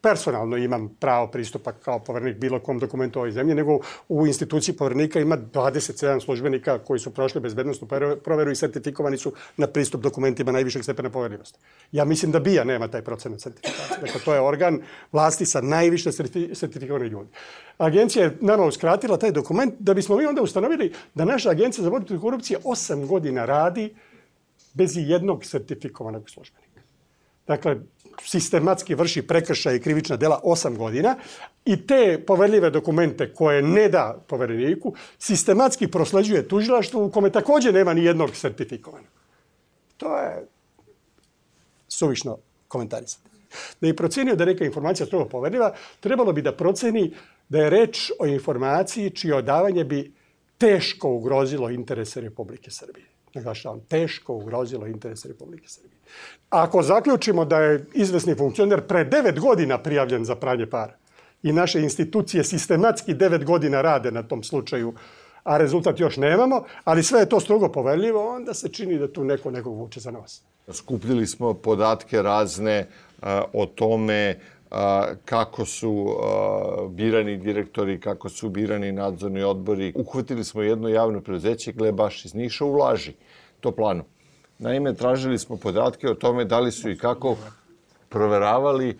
personalno 0.00 0.56
imam 0.56 0.88
pravo 1.00 1.26
pristupa 1.26 1.72
kao 1.72 1.98
povernik 1.98 2.36
bilo 2.36 2.60
kom 2.60 2.78
dokumentu 2.78 3.18
ovoj 3.18 3.32
zemlji, 3.32 3.54
nego 3.54 3.78
u 4.08 4.26
instituciji 4.26 4.76
povernika 4.76 5.20
ima 5.20 5.38
27 5.38 6.20
službenika 6.24 6.78
koji 6.78 7.00
su 7.00 7.14
prošli 7.14 7.40
bezbednostnu 7.40 7.88
proveru 8.24 8.50
i 8.50 8.56
sertifikovani 8.56 9.18
su 9.18 9.32
na 9.56 9.66
pristup 9.66 10.02
dokumentima 10.02 10.52
najvišeg 10.52 10.82
stepena 10.82 11.10
poverljivosti. 11.10 11.58
Ja 11.92 12.04
mislim 12.04 12.32
da 12.32 12.40
BIA 12.40 12.64
nema 12.64 12.88
taj 12.88 13.02
procenat 13.02 13.40
sertifikacije. 13.40 13.98
Dakle, 14.00 14.20
to 14.24 14.34
je 14.34 14.40
organ 14.40 14.80
vlasti 15.12 15.46
sa 15.46 15.60
najviše 15.60 16.12
sertifikovanih 16.54 17.12
ljudi. 17.12 17.30
Agencija 17.78 18.24
je 18.24 18.36
nama 18.40 18.64
uskratila 18.64 19.16
taj 19.16 19.32
dokument 19.32 19.74
da 19.78 19.94
bismo 19.94 20.16
mi 20.16 20.26
onda 20.26 20.42
ustanovili 20.42 20.92
da 21.14 21.24
naša 21.24 21.50
agencija 21.50 21.84
za 21.84 21.90
borbu 21.90 22.20
korupcije 22.20 22.60
8 22.64 23.06
godina 23.06 23.44
radi 23.44 23.94
bez 24.74 24.92
jednog 24.96 25.44
sertifikovanog 25.44 26.30
službenika. 26.30 26.80
Dakle, 27.46 27.76
sistematski 28.22 28.94
vrši 28.94 29.22
prekršaj 29.22 29.76
i 29.76 29.80
krivična 29.80 30.16
dela 30.16 30.40
8 30.44 30.76
godina 30.76 31.16
i 31.64 31.86
te 31.86 32.24
poverljive 32.26 32.70
dokumente 32.70 33.34
koje 33.34 33.62
ne 33.62 33.88
da 33.88 34.24
povereniku 34.28 34.94
sistematski 35.18 35.86
prosleđuje 35.86 36.48
tužilaštvu 36.48 37.04
u 37.04 37.10
kome 37.10 37.30
takođe 37.30 37.72
nema 37.72 37.94
ni 37.94 38.04
jednog 38.04 38.36
sertifikovanog. 38.36 39.10
To 39.96 40.18
je 40.18 40.46
suvišno 41.88 42.38
komentarisati. 42.68 43.28
Da 43.80 43.86
je 43.86 43.96
procenio 43.96 44.36
da 44.36 44.44
neka 44.44 44.64
informacija 44.64 45.06
strogo 45.06 45.24
poverljiva, 45.24 45.74
trebalo 46.00 46.32
bi 46.32 46.42
da 46.42 46.52
proceni 46.52 47.14
da 47.48 47.58
je 47.58 47.70
reč 47.70 48.10
o 48.18 48.26
informaciji 48.26 49.10
čije 49.10 49.34
odavanje 49.34 49.84
bi 49.84 50.12
teško 50.58 51.10
ugrozilo 51.10 51.70
interese 51.70 52.20
Republike 52.20 52.70
Srbije. 52.70 53.06
Naglašavam, 53.34 53.80
teško 53.80 54.34
ugrozilo 54.34 54.86
interese 54.86 55.28
Republike 55.28 55.68
Srbije. 55.68 55.98
Ako 56.50 56.82
zaključimo 56.82 57.44
da 57.44 57.60
je 57.60 57.86
izvesni 57.94 58.34
funkcioner 58.34 58.86
pre 58.86 59.04
devet 59.04 59.40
godina 59.40 59.78
prijavljen 59.78 60.24
za 60.24 60.36
pranje 60.36 60.66
para 60.66 60.94
i 61.42 61.52
naše 61.52 61.80
institucije 61.80 62.44
sistematski 62.44 63.14
devet 63.14 63.44
godina 63.44 63.82
rade 63.82 64.10
na 64.10 64.22
tom 64.22 64.42
slučaju, 64.42 64.94
a 65.44 65.56
rezultat 65.56 66.00
još 66.00 66.16
nemamo, 66.16 66.64
ali 66.84 67.02
sve 67.02 67.20
je 67.20 67.28
to 67.28 67.40
strogo 67.40 67.68
poverljivo, 67.68 68.34
onda 68.34 68.54
se 68.54 68.68
čini 68.68 68.98
da 68.98 69.12
tu 69.12 69.24
neko 69.24 69.50
nekog 69.50 69.76
vuče 69.76 70.00
za 70.00 70.10
nos. 70.10 70.42
Skupljili 70.72 71.26
smo 71.26 71.54
podatke 71.54 72.22
razne 72.22 72.86
a, 73.22 73.44
o 73.52 73.66
tome 73.66 74.40
kako 75.24 75.64
su 75.64 76.16
birani 76.90 77.36
direktori, 77.36 78.00
kako 78.00 78.28
su 78.28 78.48
birani 78.48 78.92
nadzorni 78.92 79.42
odbori. 79.42 79.92
Uhvatili 79.96 80.44
smo 80.44 80.62
jedno 80.62 80.88
javno 80.88 81.20
preduzeće, 81.20 81.72
gle 81.72 81.92
baš 81.92 82.24
iz 82.24 82.34
Niša, 82.34 82.64
ulaži 82.64 83.12
to 83.60 83.72
planu. 83.72 84.04
Naime, 84.58 84.94
tražili 84.94 85.38
smo 85.38 85.56
podatke 85.56 86.08
o 86.08 86.14
tome 86.14 86.44
da 86.44 86.60
li 86.60 86.72
su 86.72 86.90
i 86.90 86.98
kako 86.98 87.36
proveravali 88.08 88.98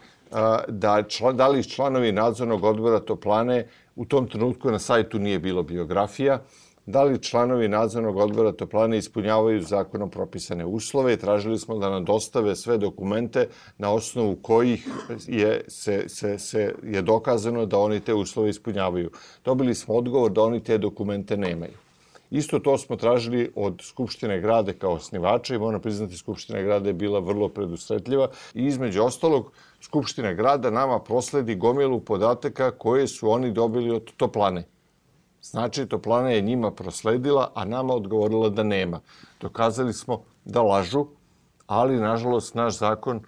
da, 0.68 1.02
član, 1.09 1.37
da 1.37 1.48
li 1.48 1.64
članovi 1.64 2.12
nadzornog 2.12 2.64
odbora 2.64 3.00
Toplane 3.00 3.66
u 3.96 4.04
tom 4.04 4.28
trenutku 4.28 4.70
na 4.70 4.78
sajtu 4.78 5.18
nije 5.18 5.38
bilo 5.38 5.62
biografija, 5.62 6.40
da 6.88 7.03
li 7.03 7.22
članovi 7.22 7.68
nadzornog 7.68 8.16
odbora 8.16 8.53
Toplane 8.53 8.98
ispunjavaju 8.98 9.62
zakonom 9.62 10.11
propisane 10.11 10.64
uslove 10.64 11.12
i 11.12 11.16
tražili 11.16 11.59
smo 11.59 11.79
da 11.79 11.90
nam 11.90 12.05
dostave 12.05 12.57
sve 12.57 12.79
dokumente 12.79 13.48
na 13.79 13.92
osnovu 13.92 14.37
kojih 14.42 14.88
je, 15.27 15.64
se, 15.68 16.05
se, 16.09 16.38
se, 16.38 16.74
je 16.83 17.03
dokazano 17.03 17.66
da 17.66 17.79
oni 17.79 18.01
te 18.01 18.14
uslove 18.14 18.51
ispunjavaju. 18.51 19.11
Dobili 19.44 19.74
smo 19.74 19.94
odgovor 19.94 20.33
da 20.33 20.42
oni 20.42 20.62
te 20.64 20.79
dokumente 20.79 21.37
nemaju. 21.37 21.77
Isto 22.31 22.59
to 22.59 22.79
smo 22.79 22.96
tražili 22.96 23.53
od 23.55 23.83
Skupštine 23.83 24.40
grade 24.40 24.72
kao 24.72 24.92
osnivača 24.92 25.55
i 25.55 25.59
moram 25.59 25.81
priznati 25.81 26.16
Skupština 26.16 26.62
grada 26.62 26.88
je 26.88 26.94
bila 26.94 27.20
vrlo 27.20 27.48
predusretljiva 27.48 28.31
i 28.55 28.64
između 28.64 29.03
ostalog 29.03 29.53
Skupština 29.81 30.33
grada 30.33 30.70
nama 30.70 30.98
prosledi 30.98 31.55
gomilu 31.55 32.01
podataka 32.01 32.70
koje 32.70 33.07
su 33.09 33.31
oni 33.31 33.53
dobili 33.53 33.90
od 33.90 34.12
Toplane. 34.16 34.64
Znači, 35.42 35.87
Toplana 35.87 36.31
je 36.31 36.40
njima 36.40 36.70
prosledila, 36.70 37.53
a 37.55 37.64
nama 37.64 37.94
odgovorila 37.94 38.48
da 38.48 38.62
nema. 38.62 39.01
Dokazali 39.40 39.92
smo 39.92 40.24
da 40.44 40.62
lažu, 40.62 41.07
ali, 41.66 42.01
nažalost, 42.01 42.55
naš 42.55 42.79
zakon 42.79 43.20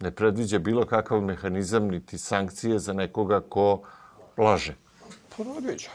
ne 0.00 0.10
predviđa 0.10 0.58
bilo 0.58 0.86
kakav 0.86 1.20
mehanizam 1.20 1.88
niti 1.88 2.18
sankcije 2.18 2.78
za 2.78 2.92
nekoga 2.92 3.40
ko 3.40 3.82
laže. 4.36 4.74
Predviđa 5.36 5.90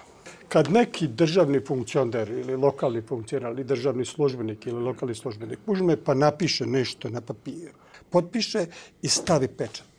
kad 0.50 0.72
neki 0.72 1.08
državni 1.08 1.60
funkcioner 1.68 2.30
ili 2.30 2.56
lokalni 2.56 3.02
funkcioner 3.02 3.52
ili 3.52 3.64
državni 3.64 4.06
službenik 4.06 4.68
ili 4.68 4.82
lokalni 4.82 5.16
službenik 5.16 5.60
uzme 5.66 5.98
pa 6.04 6.14
napiše 6.14 6.66
nešto 6.66 7.10
na 7.10 7.22
papiru, 7.22 7.74
potpiše 8.10 8.66
i 9.02 9.08
stavi 9.08 9.48
pečat. 9.48 9.99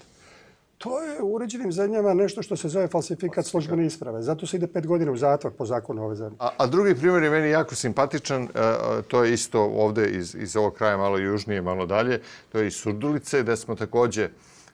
To 0.81 1.03
je 1.03 1.23
u 1.23 1.35
uređenim 1.35 1.73
zemljama 1.73 2.15
nešto 2.15 2.43
što 2.43 2.57
se 2.57 2.69
zove 2.69 2.89
falsifikat 2.89 3.47
službene 3.47 3.87
isprave. 3.87 4.23
Zato 4.23 4.47
se 4.47 4.57
ide 4.57 4.67
pet 4.67 4.87
godina 4.87 5.13
u 5.13 5.17
zatvor 5.17 5.53
po 5.53 5.67
zakonu 5.67 6.05
ove 6.05 6.17
zemlje. 6.17 6.37
A, 6.39 6.51
a 6.59 6.67
drugi 6.67 6.95
primjer 6.95 7.23
je 7.23 7.31
meni 7.31 7.51
jako 7.51 7.75
simpatičan. 7.75 8.43
E, 8.43 8.49
to 9.09 9.25
je 9.25 9.33
isto 9.33 9.61
ovde 9.61 10.09
iz, 10.11 10.35
iz 10.35 10.57
ovog 10.57 10.75
kraja 10.75 10.97
malo 10.97 11.19
južnije, 11.19 11.63
malo 11.63 11.87
dalje. 11.87 12.21
To 12.53 12.59
je 12.59 12.67
iz 12.67 12.77
Surdulice, 12.77 13.43
gde 13.43 13.57
smo 13.57 13.75
takođe 13.75 14.29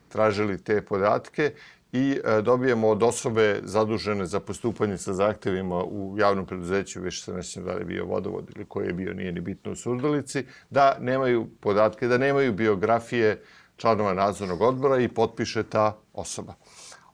tražili 0.09 0.59
te 0.59 0.83
podatke 0.83 1.53
i 1.93 2.21
e, 2.25 2.43
dobijemo 2.43 2.89
od 2.89 3.03
osobe 3.03 3.61
zadužene 3.65 4.27
za 4.27 4.41
postupanje 4.41 4.99
sa 4.99 5.15
zahtevima 5.15 5.85
u 5.85 6.15
javnom 6.19 6.47
preduzeću, 6.47 7.01
više 7.01 7.23
se 7.23 7.33
nećem 7.33 7.65
da 7.65 7.73
li 7.73 7.81
je 7.81 7.85
bio 7.85 8.05
vodovod 8.05 8.51
ili 8.57 8.65
koji 8.65 8.87
je 8.87 8.93
bio, 8.93 9.15
nije 9.15 9.33
ni 9.33 9.41
bitno 9.41 9.73
u 9.73 9.77
Surdolici, 9.77 10.45
da 10.71 10.97
nemaju 11.01 11.47
podatke, 11.61 12.09
da 12.09 12.19
nemaju 12.19 12.53
biografije 12.53 13.43
članova 13.77 14.15
nadzornog 14.15 14.61
odbora 14.61 14.99
i 14.99 15.09
potpiše 15.09 15.63
ta 15.63 15.97
osoba. 16.13 16.55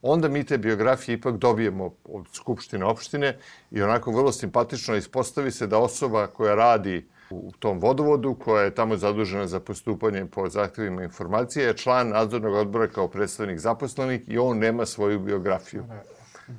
Onda 0.03 0.29
mi 0.29 0.45
te 0.45 0.59
biografije 0.59 1.15
ipak 1.15 1.37
dobijemo 1.37 1.95
od 2.05 2.27
Skupštine 2.33 2.85
opštine 2.85 3.39
i 3.71 3.83
onako 3.83 4.11
vrlo 4.11 4.33
simpatično 4.33 4.97
ispostavi 4.97 5.51
se 5.51 5.67
da 5.67 5.79
osoba 5.79 6.27
koja 6.27 6.55
radi 6.55 7.07
u 7.31 7.53
tom 7.59 7.81
vodovodu, 7.81 8.35
koja 8.35 8.65
je 8.65 8.75
tamo 8.75 8.97
zadužena 8.97 9.47
za 9.47 9.61
postupanje 9.61 10.27
po 10.27 10.49
zahtevima 10.49 11.03
informacije, 11.03 11.67
je 11.67 11.77
član 11.77 12.09
nadzornog 12.09 12.55
odbora 12.55 12.89
kao 12.89 13.09
predstavnik 13.09 13.59
zaposlenih 13.59 14.29
i 14.29 14.39
on 14.39 14.59
nema 14.59 14.87
svoju 14.87 15.21
biografiju. 15.21 15.85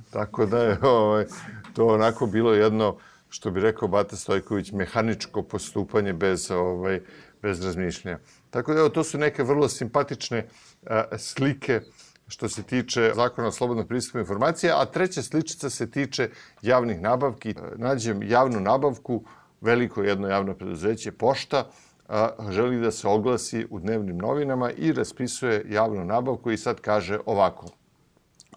Tako 0.09 0.45
da 0.45 0.63
je 0.63 0.77
ovaj, 0.81 1.25
to 1.73 1.87
onako 1.87 2.25
bilo 2.25 2.53
jedno, 2.53 2.97
što 3.29 3.51
bi 3.51 3.59
rekao 3.59 3.87
Bata 3.87 4.15
Stojković, 4.15 4.71
mehaničko 4.71 5.43
postupanje 5.43 6.13
bez, 6.13 6.51
ovaj, 6.51 7.01
bez 7.41 7.65
razmišljanja. 7.65 8.19
Tako 8.53 8.73
da 8.73 8.79
evo, 8.79 8.89
to 8.89 9.03
su 9.03 9.17
neke 9.17 9.43
vrlo 9.43 9.67
simpatične 9.69 10.47
a, 10.85 11.03
slike 11.17 11.81
što 12.27 12.49
se 12.49 12.63
tiče 12.63 13.11
zakona 13.15 13.47
o 13.47 13.51
slobodnom 13.51 13.87
pristupu 13.87 14.19
informacija, 14.19 14.81
a 14.81 14.85
treća 14.85 15.21
sličica 15.21 15.69
se 15.69 15.91
tiče 15.91 16.29
javnih 16.61 17.01
nabavki. 17.01 17.55
Nađem 17.75 18.23
javnu 18.23 18.59
nabavku 18.59 19.23
veliko 19.61 20.03
jedno 20.03 20.27
javno 20.27 20.53
preduzeće, 20.53 21.11
Pošta, 21.11 21.69
a, 22.07 22.29
želi 22.49 22.81
da 22.81 22.91
se 22.91 23.07
oglasi 23.07 23.65
u 23.69 23.79
dnevnim 23.79 24.17
novinama 24.17 24.71
i 24.71 24.93
raspisuje 24.93 25.65
javnu 25.69 26.05
nabavku 26.05 26.51
i 26.51 26.57
sad 26.57 26.81
kaže 26.81 27.19
ovako. 27.25 27.65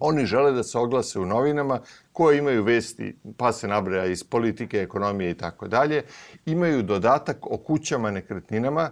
Oni 0.00 0.26
žele 0.26 0.52
da 0.52 0.62
se 0.62 0.78
oglase 0.78 1.18
u 1.18 1.26
novinama 1.26 1.80
koje 2.12 2.38
imaju 2.38 2.64
vesti, 2.64 3.16
pa 3.36 3.52
se 3.52 3.68
nabraja 3.68 4.04
iz 4.06 4.24
politike, 4.24 4.78
ekonomije 4.78 5.30
i 5.30 5.34
tako 5.34 5.68
dalje, 5.68 6.02
imaju 6.46 6.82
dodatak 6.82 7.46
o 7.46 7.56
kućama, 7.56 8.10
nekretninama 8.10 8.90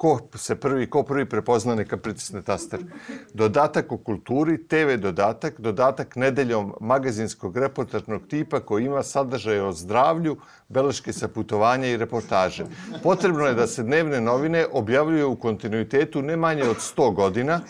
ko 0.00 0.20
se 0.34 0.56
prvi, 0.56 0.90
ko 0.90 1.02
prvi 1.02 1.28
prepozna 1.28 1.74
neka 1.74 1.96
pritisne 1.96 2.42
taster. 2.42 2.80
Dodatak 3.34 3.92
o 3.92 3.98
kulturi, 3.98 4.68
TV 4.68 4.96
dodatak, 4.96 5.60
dodatak 5.60 6.16
nedeljom 6.16 6.72
magazinskog 6.80 7.56
reportažnog 7.56 8.22
tipa 8.28 8.60
koji 8.60 8.84
ima 8.84 9.02
sadržaje 9.02 9.62
o 9.62 9.72
zdravlju, 9.72 10.36
beleške 10.68 11.12
sa 11.12 11.28
putovanja 11.28 11.86
i 11.86 11.96
reportaže. 11.96 12.64
Potrebno 13.02 13.46
je 13.46 13.54
da 13.54 13.66
se 13.66 13.82
dnevne 13.82 14.20
novine 14.20 14.66
objavljuju 14.72 15.30
u 15.30 15.36
kontinuitetu 15.36 16.22
ne 16.22 16.36
manje 16.36 16.64
od 16.64 16.76
100 16.76 17.14
godina 17.14 17.60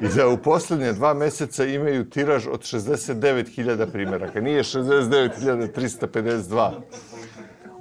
i 0.00 0.08
da 0.08 0.28
u 0.28 0.38
poslednje 0.38 0.92
dva 0.92 1.14
meseca 1.14 1.64
imaju 1.64 2.10
tiraž 2.10 2.46
od 2.46 2.60
69.000 2.60 3.92
primjeraka. 3.92 4.40
Nije 4.40 4.62
69.352. 4.62 6.70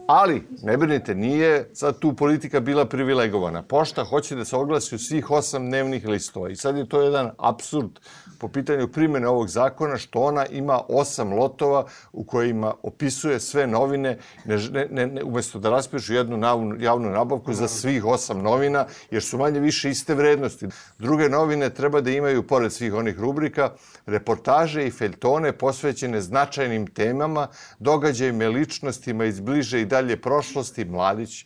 Ali, 0.08 0.48
ne 0.62 0.78
brinite, 0.78 1.16
nije 1.16 1.70
sad 1.74 2.00
tu 2.00 2.16
politika 2.16 2.60
bila 2.60 2.86
privilegovana. 2.86 3.64
Pošta 3.64 4.04
hoće 4.04 4.36
da 4.36 4.46
se 4.46 4.56
oglasi 4.56 4.96
u 4.96 5.00
svih 5.00 5.32
osam 5.32 5.68
dnevnih 5.68 6.08
listova. 6.08 6.50
I 6.50 6.56
sad 6.56 6.78
je 6.78 6.90
to 6.90 7.02
jedan 7.02 7.32
absurd 7.38 8.00
po 8.40 8.48
pitanju 8.48 8.88
primjene 8.88 9.28
ovog 9.28 9.48
zakona, 9.48 9.98
što 9.98 10.20
ona 10.20 10.46
ima 10.46 10.82
osam 10.90 11.34
lotova 11.34 11.86
u 12.14 12.24
kojima 12.24 12.74
opisuje 12.84 13.40
sve 13.40 13.68
novine, 13.68 14.18
ne, 14.46 14.58
ne, 14.92 15.08
ne, 15.08 15.24
umesto 15.24 15.60
da 15.60 15.70
raspišu 15.70 16.14
jednu 16.14 16.38
javnu, 16.46 16.76
javnu 16.80 17.10
nabavku 17.10 17.54
za 17.54 17.68
svih 17.68 18.06
osam 18.06 18.42
novina, 18.42 18.86
jer 19.12 19.24
su 19.24 19.38
manje 19.38 19.60
više 19.60 19.90
iste 19.90 20.16
vrednosti. 20.16 20.68
Druge 21.00 21.30
novine 21.30 21.70
treba 21.70 22.02
da 22.02 22.12
imaju, 22.12 22.48
pored 22.48 22.74
svih 22.74 22.94
onih 22.94 23.20
rubrika, 23.20 23.72
reportaže 24.06 24.88
i 24.88 24.92
feljtone 24.92 25.52
posvećene 25.52 26.22
značajnim 26.22 26.88
temama, 26.88 27.48
događajima 27.80 28.48
ličnostima 28.48 29.26
iz 29.26 29.40
bliže 29.40 29.82
i 29.82 29.86
dalje 29.94 30.18
prošlosti, 30.22 30.86
mladić, 30.86 31.46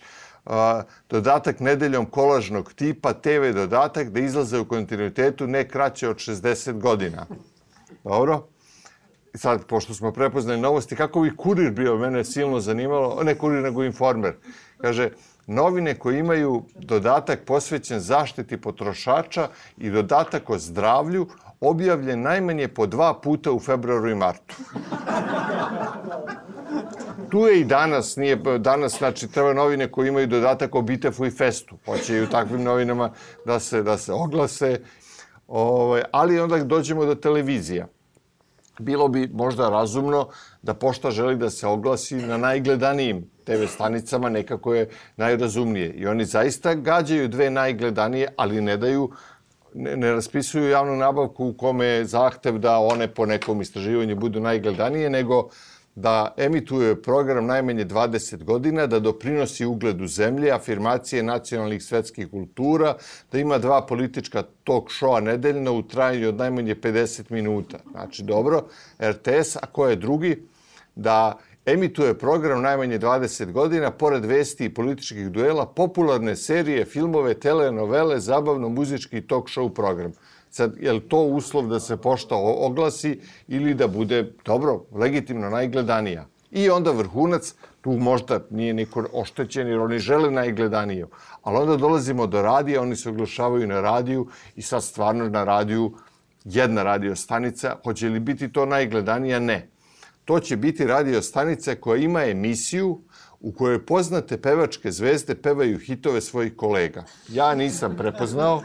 dodatak 1.10 1.60
nedeljom 1.60 2.06
kolažnog 2.06 2.74
tipa, 2.74 3.14
TV 3.14 3.52
dodatak, 3.54 4.10
da 4.10 4.20
izlaze 4.20 4.60
u 4.60 4.68
kontinuitetu 4.68 5.48
ne 5.48 5.68
kraće 5.68 6.10
od 6.10 6.16
60 6.16 6.80
godina. 6.80 7.26
Dobro? 8.04 8.48
Sad, 9.36 9.66
pošto 9.68 9.94
smo 9.94 10.12
prepoznali 10.12 10.62
novosti, 10.62 10.96
kako 10.96 11.22
bi 11.22 11.36
kurir 11.38 11.72
bio, 11.72 11.98
mene 11.98 12.24
je 12.24 12.26
silno 12.26 12.60
zanimalo, 12.60 13.24
ne 13.24 13.36
kurir, 13.38 13.64
nego 13.64 13.84
informer. 13.84 14.38
Kaže, 14.82 15.10
novine 15.48 15.96
koje 16.00 16.20
imaju 16.20 16.64
dodatak 16.76 17.44
posvećen 17.46 18.00
zaštiti 18.00 18.58
potrošača 18.62 19.50
i 19.78 19.90
dodatak 19.90 20.50
o 20.50 20.58
zdravlju, 20.58 21.28
objavljen 21.62 22.22
najmanje 22.22 22.68
po 22.68 22.86
dva 22.86 23.22
puta 23.22 23.52
u 23.52 23.60
februaru 23.60 24.10
i 24.10 24.16
martu 24.16 24.56
tu 27.30 27.40
je 27.40 27.60
i 27.60 27.66
danas, 27.66 28.16
nije 28.16 28.36
danas, 28.60 28.98
znači 28.98 29.28
treba 29.28 29.54
novine 29.54 29.92
koji 29.92 30.08
imaju 30.08 30.28
dodatak 30.28 30.76
o 30.76 30.82
Bitefu 30.82 31.26
i 31.26 31.32
Festu. 31.32 31.78
Hoće 31.86 32.18
i 32.18 32.22
u 32.22 32.30
takvim 32.30 32.64
novinama 32.64 33.12
da 33.46 33.60
se, 33.60 33.84
da 33.84 33.98
se 33.98 34.14
oglase. 34.14 34.80
Ovaj, 35.48 36.02
ali 36.12 36.40
onda 36.40 36.64
dođemo 36.64 37.06
do 37.06 37.16
televizija. 37.16 37.88
Bilo 38.80 39.08
bi 39.08 39.30
možda 39.34 39.70
razumno 39.70 40.28
da 40.62 40.74
pošta 40.74 41.12
želi 41.12 41.36
da 41.36 41.50
se 41.50 41.68
oglasi 41.68 42.16
na 42.16 42.38
najgledanijim 42.38 43.30
TV 43.44 43.66
stanicama, 43.68 44.30
nekako 44.30 44.74
je 44.74 44.90
najrazumnije. 45.18 45.90
I 45.90 46.08
oni 46.08 46.26
zaista 46.26 46.74
gađaju 46.74 47.28
dve 47.28 47.50
najgledanije, 47.50 48.34
ali 48.38 48.62
ne 48.62 48.78
daju 48.78 49.12
ne, 49.78 50.12
raspisuju 50.12 50.70
javnu 50.70 50.96
nabavku 50.96 51.46
u 51.46 51.54
kome 51.54 51.86
je 51.86 52.06
zahtev 52.06 52.58
da 52.58 52.78
one 52.80 53.08
po 53.08 53.26
nekom 53.26 53.62
istraživanju 53.62 54.16
budu 54.16 54.40
najgledanije, 54.40 55.10
nego 55.10 55.50
da 55.96 56.34
emituje 56.38 57.02
program 57.02 57.46
najmanje 57.46 57.86
20 57.86 58.44
godina, 58.44 58.88
da 58.88 59.00
doprinosi 59.00 59.66
ugledu 59.66 60.08
zemlje, 60.08 60.52
afirmacije 60.52 61.24
nacionalnih 61.24 61.84
svetskih 61.84 62.28
kultura, 62.32 62.96
da 63.32 63.40
ima 63.40 63.58
dva 63.58 63.86
politička 63.86 64.44
talk 64.64 64.92
showa 64.92 65.20
nedeljno 65.20 65.74
u 65.74 65.82
trajanju 65.82 66.30
od 66.30 66.36
najmanje 66.36 66.76
50 66.76 67.32
minuta. 67.32 67.80
Znači, 67.92 68.24
dobro, 68.24 68.64
RTS, 69.02 69.56
a 69.56 69.66
ko 69.72 69.88
je 69.88 69.96
drugi? 69.96 70.38
Da 70.96 71.38
emituje 71.68 72.18
program 72.18 72.62
najmanje 72.62 73.00
20 73.00 73.52
godina, 73.52 73.92
pored 73.92 74.26
vesti 74.26 74.66
i 74.66 74.74
političkih 74.74 75.32
duela, 75.32 75.66
popularne 75.66 76.36
serije, 76.36 76.86
filmove, 76.86 77.34
telenovele, 77.34 78.20
zabavno-muzički 78.20 79.28
talk 79.28 79.50
show 79.50 79.70
program. 79.70 80.12
Sad, 80.50 80.78
je 80.80 80.94
li 80.94 81.02
to 81.02 81.20
uslov 81.20 81.68
da 81.68 81.80
se 81.80 81.98
pošta 81.98 82.36
oglasi 82.36 83.20
ili 83.48 83.74
da 83.74 83.88
bude, 83.88 84.32
dobro, 84.46 84.86
legitimno 84.94 85.50
najgledanija? 85.50 86.26
I 86.52 86.70
onda 86.70 86.92
vrhunac, 86.92 87.54
tu 87.82 87.92
možda 87.92 88.40
nije 88.50 88.74
niko 88.74 89.06
oštećen 89.14 89.68
jer 89.68 89.80
oni 89.80 90.00
žele 90.00 90.32
najgledaniju. 90.32 91.08
Ali 91.44 91.58
onda 91.58 91.76
dolazimo 91.78 92.28
do 92.28 92.42
radija, 92.42 92.82
oni 92.82 92.96
se 92.96 93.10
oglašavaju 93.10 93.68
na 93.68 93.82
radiju 93.82 94.28
i 94.56 94.62
sad 94.62 94.84
stvarno 94.84 95.30
na 95.30 95.44
radiju 95.44 95.92
jedna 96.44 96.84
radio 96.84 97.16
stanica. 97.16 97.76
Hoće 97.84 98.10
li 98.10 98.20
biti 98.20 98.52
to 98.52 98.66
najgledanija? 98.66 99.40
Ne. 99.40 99.77
To 100.28 100.40
će 100.40 100.58
biti 100.58 100.86
radio 100.86 101.22
stanica 101.22 101.76
koja 101.76 101.98
ima 101.98 102.24
emisiju 102.24 103.02
u 103.40 103.52
kojoj 103.52 103.86
poznate 103.86 104.42
pevačke 104.42 104.92
zvezde 104.92 105.36
pevaju 105.36 105.78
hitove 105.80 106.22
svojih 106.22 106.56
kolega. 106.56 107.04
Ja 107.30 107.56
nisam 107.56 107.96
prepoznao. 107.98 108.62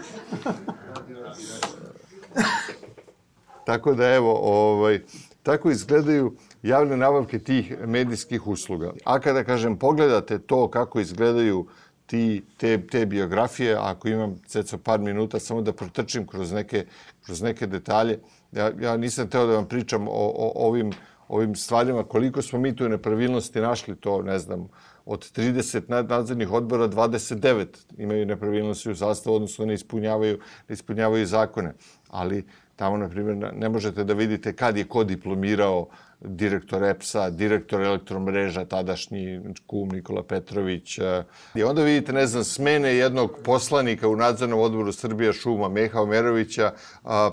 Tako 3.66 3.94
da 3.94 4.08
evo, 4.08 4.34
ovaj, 4.42 5.00
tako 5.42 5.70
izgledaju 5.70 6.36
javne 6.62 6.96
nabavke 6.96 7.38
tih 7.38 7.86
medijskih 7.86 8.46
usluga. 8.46 8.92
A 9.04 9.20
kada, 9.20 9.44
kažem, 9.44 9.76
pogledate 9.76 10.38
to 10.38 10.70
kako 10.70 11.00
izgledaju 11.00 11.66
ti, 12.06 12.42
te, 12.56 12.86
te 12.86 13.06
biografije, 13.06 13.76
ako 13.80 14.08
imam 14.08 14.38
ceca 14.46 14.78
par 14.78 15.00
minuta, 15.00 15.38
samo 15.38 15.62
da 15.62 15.72
protrčim 15.72 16.26
kroz 16.26 16.52
neke, 16.52 16.86
kroz 17.26 17.42
neke 17.42 17.66
detalje. 17.66 18.18
Ja, 18.52 18.72
ja 18.80 18.96
nisam 18.96 19.28
teo 19.28 19.46
da 19.46 19.54
vam 19.54 19.68
pričam 19.68 20.08
o, 20.08 20.32
o 20.36 20.52
ovim, 20.66 20.92
ovim 21.32 21.54
stvarima, 21.54 22.04
koliko 22.04 22.42
smo 22.42 22.58
mi 22.58 22.76
tu 22.76 22.88
nepravilnosti 22.88 23.60
našli, 23.60 23.96
to 23.96 24.22
ne 24.22 24.38
znam, 24.38 24.68
od 25.04 25.32
30 25.32 26.08
nadzornih 26.08 26.52
odbora 26.52 26.88
29 26.88 27.66
imaju 27.98 28.26
nepravilnosti 28.26 28.90
u 28.90 28.96
sastavu, 28.96 29.36
odnosno 29.36 29.66
ne 29.66 29.74
ispunjavaju, 29.74 30.38
ne 30.68 30.72
ispunjavaju 30.72 31.26
zakone. 31.26 31.74
Ali 32.08 32.44
Tamo, 32.76 32.96
na 32.96 33.08
primjer, 33.08 33.54
ne 33.54 33.68
možete 33.68 34.04
da 34.04 34.14
vidite 34.14 34.52
kad 34.56 34.76
je 34.76 34.84
ko 34.84 35.04
diplomirao 35.04 35.88
direktor 36.20 36.84
EPS-a, 36.84 37.30
direktor 37.30 37.82
elektromreža, 37.82 38.64
tadašnji 38.64 39.40
kum 39.66 39.88
Nikola 39.88 40.22
Petrović. 40.22 40.98
E, 40.98 41.22
I 41.54 41.62
onda 41.62 41.82
vidite, 41.82 42.12
ne 42.12 42.26
znam, 42.26 42.44
smene 42.44 42.94
jednog 42.94 43.38
poslanika 43.44 44.08
u 44.08 44.16
nadzornom 44.16 44.60
odboru 44.60 44.92
Srbija 44.92 45.32
šuma, 45.32 45.68
Meha 45.68 46.00
Omerovića, 46.00 46.72
a, 47.04 47.30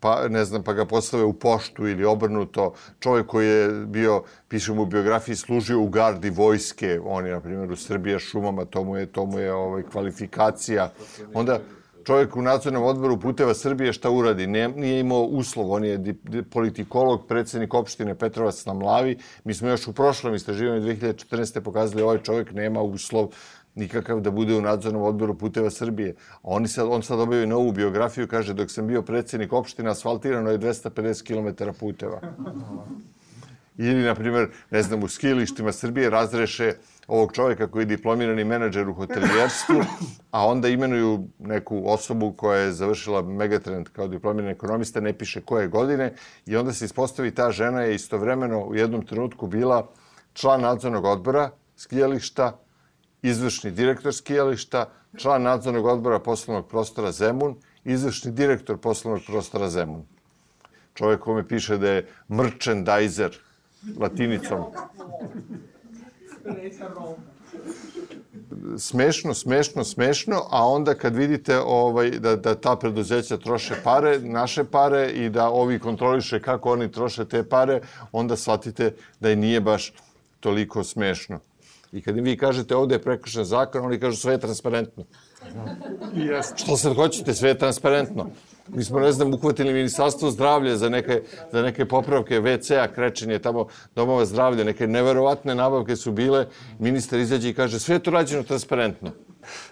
pa 0.00 0.28
ne 0.28 0.44
znam, 0.44 0.62
pa 0.62 0.72
ga 0.72 0.84
postave 0.84 1.24
u 1.24 1.32
poštu 1.32 1.88
ili 1.88 2.04
obrnuto. 2.04 2.74
Čovjek 3.00 3.26
koji 3.26 3.48
je 3.48 3.68
bio, 3.86 4.22
pišem 4.48 4.78
u 4.78 4.86
biografiji, 4.86 5.36
služio 5.36 5.80
u 5.80 5.88
gardi 5.88 6.30
vojske, 6.30 7.00
on 7.04 7.26
je, 7.26 7.32
na 7.32 7.40
primjer, 7.40 7.72
u 7.72 7.76
Srbija 7.76 8.18
šumama, 8.18 8.64
to 8.64 8.84
mu 8.84 8.96
je, 8.96 9.06
to 9.06 9.26
mu 9.26 9.38
je 9.38 9.52
ovaj, 9.52 9.82
kvalifikacija. 9.82 10.90
Onda, 11.34 11.58
čovjek 12.04 12.36
u 12.36 12.42
nadzornom 12.42 12.82
odboru 12.84 13.20
Puteva 13.20 13.54
Srbije 13.54 13.92
šta 13.92 14.10
uradi? 14.10 14.46
Ne, 14.46 14.68
nije 14.68 15.00
imao 15.00 15.22
uslov, 15.22 15.72
on 15.72 15.84
je 15.84 16.14
politikolog, 16.50 17.26
predsednik 17.28 17.74
opštine 17.74 18.14
Petrovac 18.14 18.66
na 18.66 18.72
Mlavi. 18.72 19.18
Mi 19.44 19.54
smo 19.54 19.68
još 19.68 19.88
u 19.88 19.92
prošlom 19.92 20.34
istraživanju 20.34 20.82
2014. 20.82 21.60
pokazali 21.60 22.02
ovaj 22.02 22.18
čovjek 22.18 22.52
nema 22.52 22.82
uslov 22.82 23.28
nikakav 23.74 24.20
da 24.20 24.30
bude 24.30 24.54
u 24.54 24.60
nadzornom 24.60 25.02
odboru 25.02 25.38
Puteva 25.38 25.70
Srbije. 25.70 26.14
Oni 26.42 26.68
sad, 26.68 26.86
on 26.90 27.02
sad 27.02 27.20
objavi 27.20 27.46
novu 27.46 27.72
biografiju, 27.72 28.28
kaže 28.28 28.54
dok 28.54 28.70
sam 28.70 28.86
bio 28.86 29.02
predsednik 29.02 29.52
opštine, 29.52 29.90
asfaltirano 29.90 30.50
je 30.50 30.58
250 30.58 31.26
km 31.26 31.70
puteva. 31.80 32.20
Ili, 33.78 34.02
na 34.02 34.14
primjer, 34.14 34.48
ne 34.70 34.82
znam, 34.82 35.02
u 35.02 35.08
skilištima 35.08 35.72
Srbije 35.72 36.10
razreše 36.10 36.72
ovog 37.08 37.32
čovjeka 37.32 37.66
koji 37.66 37.82
je 37.82 37.86
diplomirani 37.86 38.44
menadžer 38.44 38.88
u 38.88 38.94
hotelijerstvu, 38.94 39.80
a 40.30 40.46
onda 40.46 40.68
imenuju 40.68 41.28
neku 41.38 41.82
osobu 41.86 42.32
koja 42.32 42.58
je 42.60 42.72
završila 42.72 43.22
Megatrend 43.22 43.88
kao 43.88 44.08
diplomirani 44.08 44.52
ekonomista, 44.52 45.00
ne 45.00 45.12
piše 45.12 45.40
koje 45.40 45.68
godine, 45.68 46.12
i 46.46 46.56
onda 46.56 46.72
se 46.72 46.84
ispostavi 46.84 47.34
ta 47.34 47.50
žena 47.50 47.82
je 47.82 47.94
istovremeno 47.94 48.64
u 48.64 48.74
jednom 48.74 49.06
trenutku 49.06 49.46
bila 49.46 49.88
član 50.32 50.60
nadzornog 50.60 51.04
odbora 51.04 51.50
skijališta, 51.76 52.58
izvršni 53.22 53.70
direktor 53.70 54.14
skijališta, 54.14 54.90
član 55.16 55.42
nadzornog 55.42 55.86
odbora 55.86 56.18
poslovnog 56.18 56.68
prostora 56.68 57.12
Zemun, 57.12 57.56
izvršni 57.84 58.32
direktor 58.32 58.78
poslovnog 58.78 59.22
prostora 59.26 59.70
Zemun. 59.70 60.04
Čovjek 60.94 61.20
kome 61.20 61.48
piše 61.48 61.78
da 61.78 61.90
je 61.90 62.06
merchandiser 62.28 63.38
latinicom 63.98 64.64
smešno, 68.78 69.34
smešno, 69.34 69.84
smešno, 69.84 70.42
a 70.50 70.66
onda 70.66 70.94
kad 70.94 71.16
vidite 71.16 71.58
ovaj, 71.58 72.10
da, 72.10 72.36
da 72.36 72.54
ta 72.54 72.76
preduzeća 72.76 73.36
troše 73.36 73.74
pare, 73.84 74.18
naše 74.18 74.64
pare 74.64 75.10
i 75.10 75.28
da 75.28 75.48
ovi 75.48 75.78
kontroliše 75.78 76.42
kako 76.42 76.72
oni 76.72 76.92
troše 76.92 77.24
te 77.24 77.48
pare, 77.48 77.80
onda 78.12 78.36
shvatite 78.36 78.94
da 79.20 79.30
i 79.30 79.36
nije 79.36 79.60
baš 79.60 79.92
toliko 80.40 80.84
smešno. 80.84 81.40
I 81.92 82.02
kad 82.02 82.16
im 82.16 82.24
vi 82.24 82.36
kažete 82.36 82.76
ovde 82.76 82.94
je 82.94 83.02
prekršen 83.02 83.44
zakon, 83.44 83.84
oni 83.84 84.00
kažu 84.00 84.16
sve 84.16 84.32
je 84.32 84.40
transparentno. 84.40 85.04
Yes. 86.14 86.52
Što 86.56 86.76
sad 86.76 86.94
hoćete, 86.94 87.34
sve 87.34 87.48
je 87.48 87.58
transparentno. 87.58 88.30
Mi 88.68 88.84
smo, 88.84 89.00
ne 89.00 89.12
znam, 89.12 89.34
uhvatili 89.34 89.72
ministarstvo 89.72 90.30
zdravlja 90.30 90.76
za 90.76 90.88
neke, 90.88 91.22
za 91.52 91.62
neke 91.62 91.84
popravke 91.84 92.40
WC-a, 92.40 92.88
krečenje 92.94 93.38
tamo 93.38 93.66
domova 93.94 94.24
zdravlja, 94.24 94.64
neke 94.64 94.86
neverovatne 94.86 95.54
nabavke 95.54 95.96
su 95.96 96.12
bile. 96.12 96.46
Ministar 96.78 97.18
izađe 97.18 97.48
i 97.48 97.54
kaže 97.54 97.80
sve 97.80 97.94
je 97.94 98.02
to 98.02 98.10
rađeno 98.10 98.42
transparentno. 98.42 99.10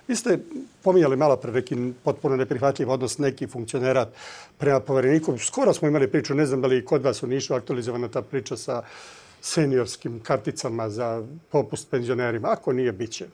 Vi 0.08 0.16
ste 0.16 0.38
pominjali 0.82 1.16
malo 1.16 1.36
pre 1.36 1.52
neki 1.52 1.76
potpuno 2.04 2.36
neprihvatljiv 2.36 2.90
odnos 2.90 3.18
nekih 3.18 3.48
funkcionera 3.50 4.08
prema 4.58 4.80
povereniku. 4.80 5.38
Skoro 5.38 5.72
smo 5.72 5.88
imali 5.88 6.10
priču, 6.10 6.34
ne 6.34 6.46
znam 6.46 6.60
da 6.60 6.68
li 6.68 6.84
kod 6.84 7.02
vas 7.02 7.22
u 7.22 7.26
Nišu 7.26 7.54
aktualizovana 7.54 8.08
ta 8.08 8.22
priča 8.22 8.56
sa 8.56 8.82
seniorskim 9.48 10.20
karticama 10.20 10.88
za 10.90 11.26
popust 11.50 11.90
penzionerima. 11.90 12.48
Ako 12.50 12.72
nije, 12.72 12.92
bit 12.92 13.10
će. 13.10 13.26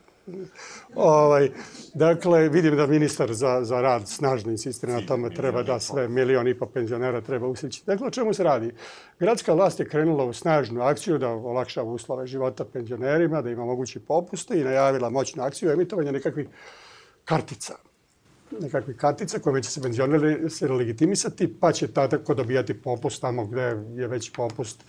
Ovaj, 0.95 1.51
dakle, 1.95 2.49
vidim 2.49 2.77
da 2.77 2.87
ministar 2.87 3.35
za, 3.35 3.61
za 3.65 3.81
rad 3.81 4.09
snažno 4.09 4.53
insistira 4.53 4.93
na 4.93 5.07
tome, 5.07 5.31
treba 5.31 5.63
da 5.63 5.81
sve 5.81 6.09
milion 6.09 6.49
i 6.49 6.55
po 6.59 6.67
penzionera 6.67 7.21
treba 7.21 7.47
uslići. 7.47 7.83
Dakle, 7.87 8.07
o 8.07 8.11
čemu 8.11 8.35
se 8.35 8.43
radi? 8.43 8.73
Gradska 9.19 9.55
vlast 9.55 9.81
je 9.81 9.89
krenula 9.89 10.25
u 10.25 10.33
snažnu 10.33 10.83
akciju 10.83 11.19
da 11.19 11.29
olakšava 11.29 11.91
uslove 11.91 12.27
života 12.27 12.65
penzionerima, 12.65 13.43
da 13.43 13.51
ima 13.51 13.65
mogući 13.65 14.01
popuste 14.01 14.61
i 14.61 14.65
najavila 14.65 15.11
moćnu 15.11 15.43
akciju 15.43 15.71
emitovanja 15.71 16.13
nekakvih 16.13 16.49
kartica 17.25 17.75
nekakvih 18.61 18.97
kartica 18.97 19.39
kojima 19.39 19.61
će 19.61 19.71
se 19.71 19.83
penzioneri 19.83 20.51
se 20.51 20.69
legitimisati, 20.69 21.55
pa 21.61 21.73
će 21.73 21.93
tada 21.93 22.19
ko 22.19 22.35
dobijati 22.35 22.75
popust 22.75 23.21
tamo 23.21 23.47
gde 23.47 23.63
je 23.95 24.09
već 24.09 24.33
popust 24.33 24.85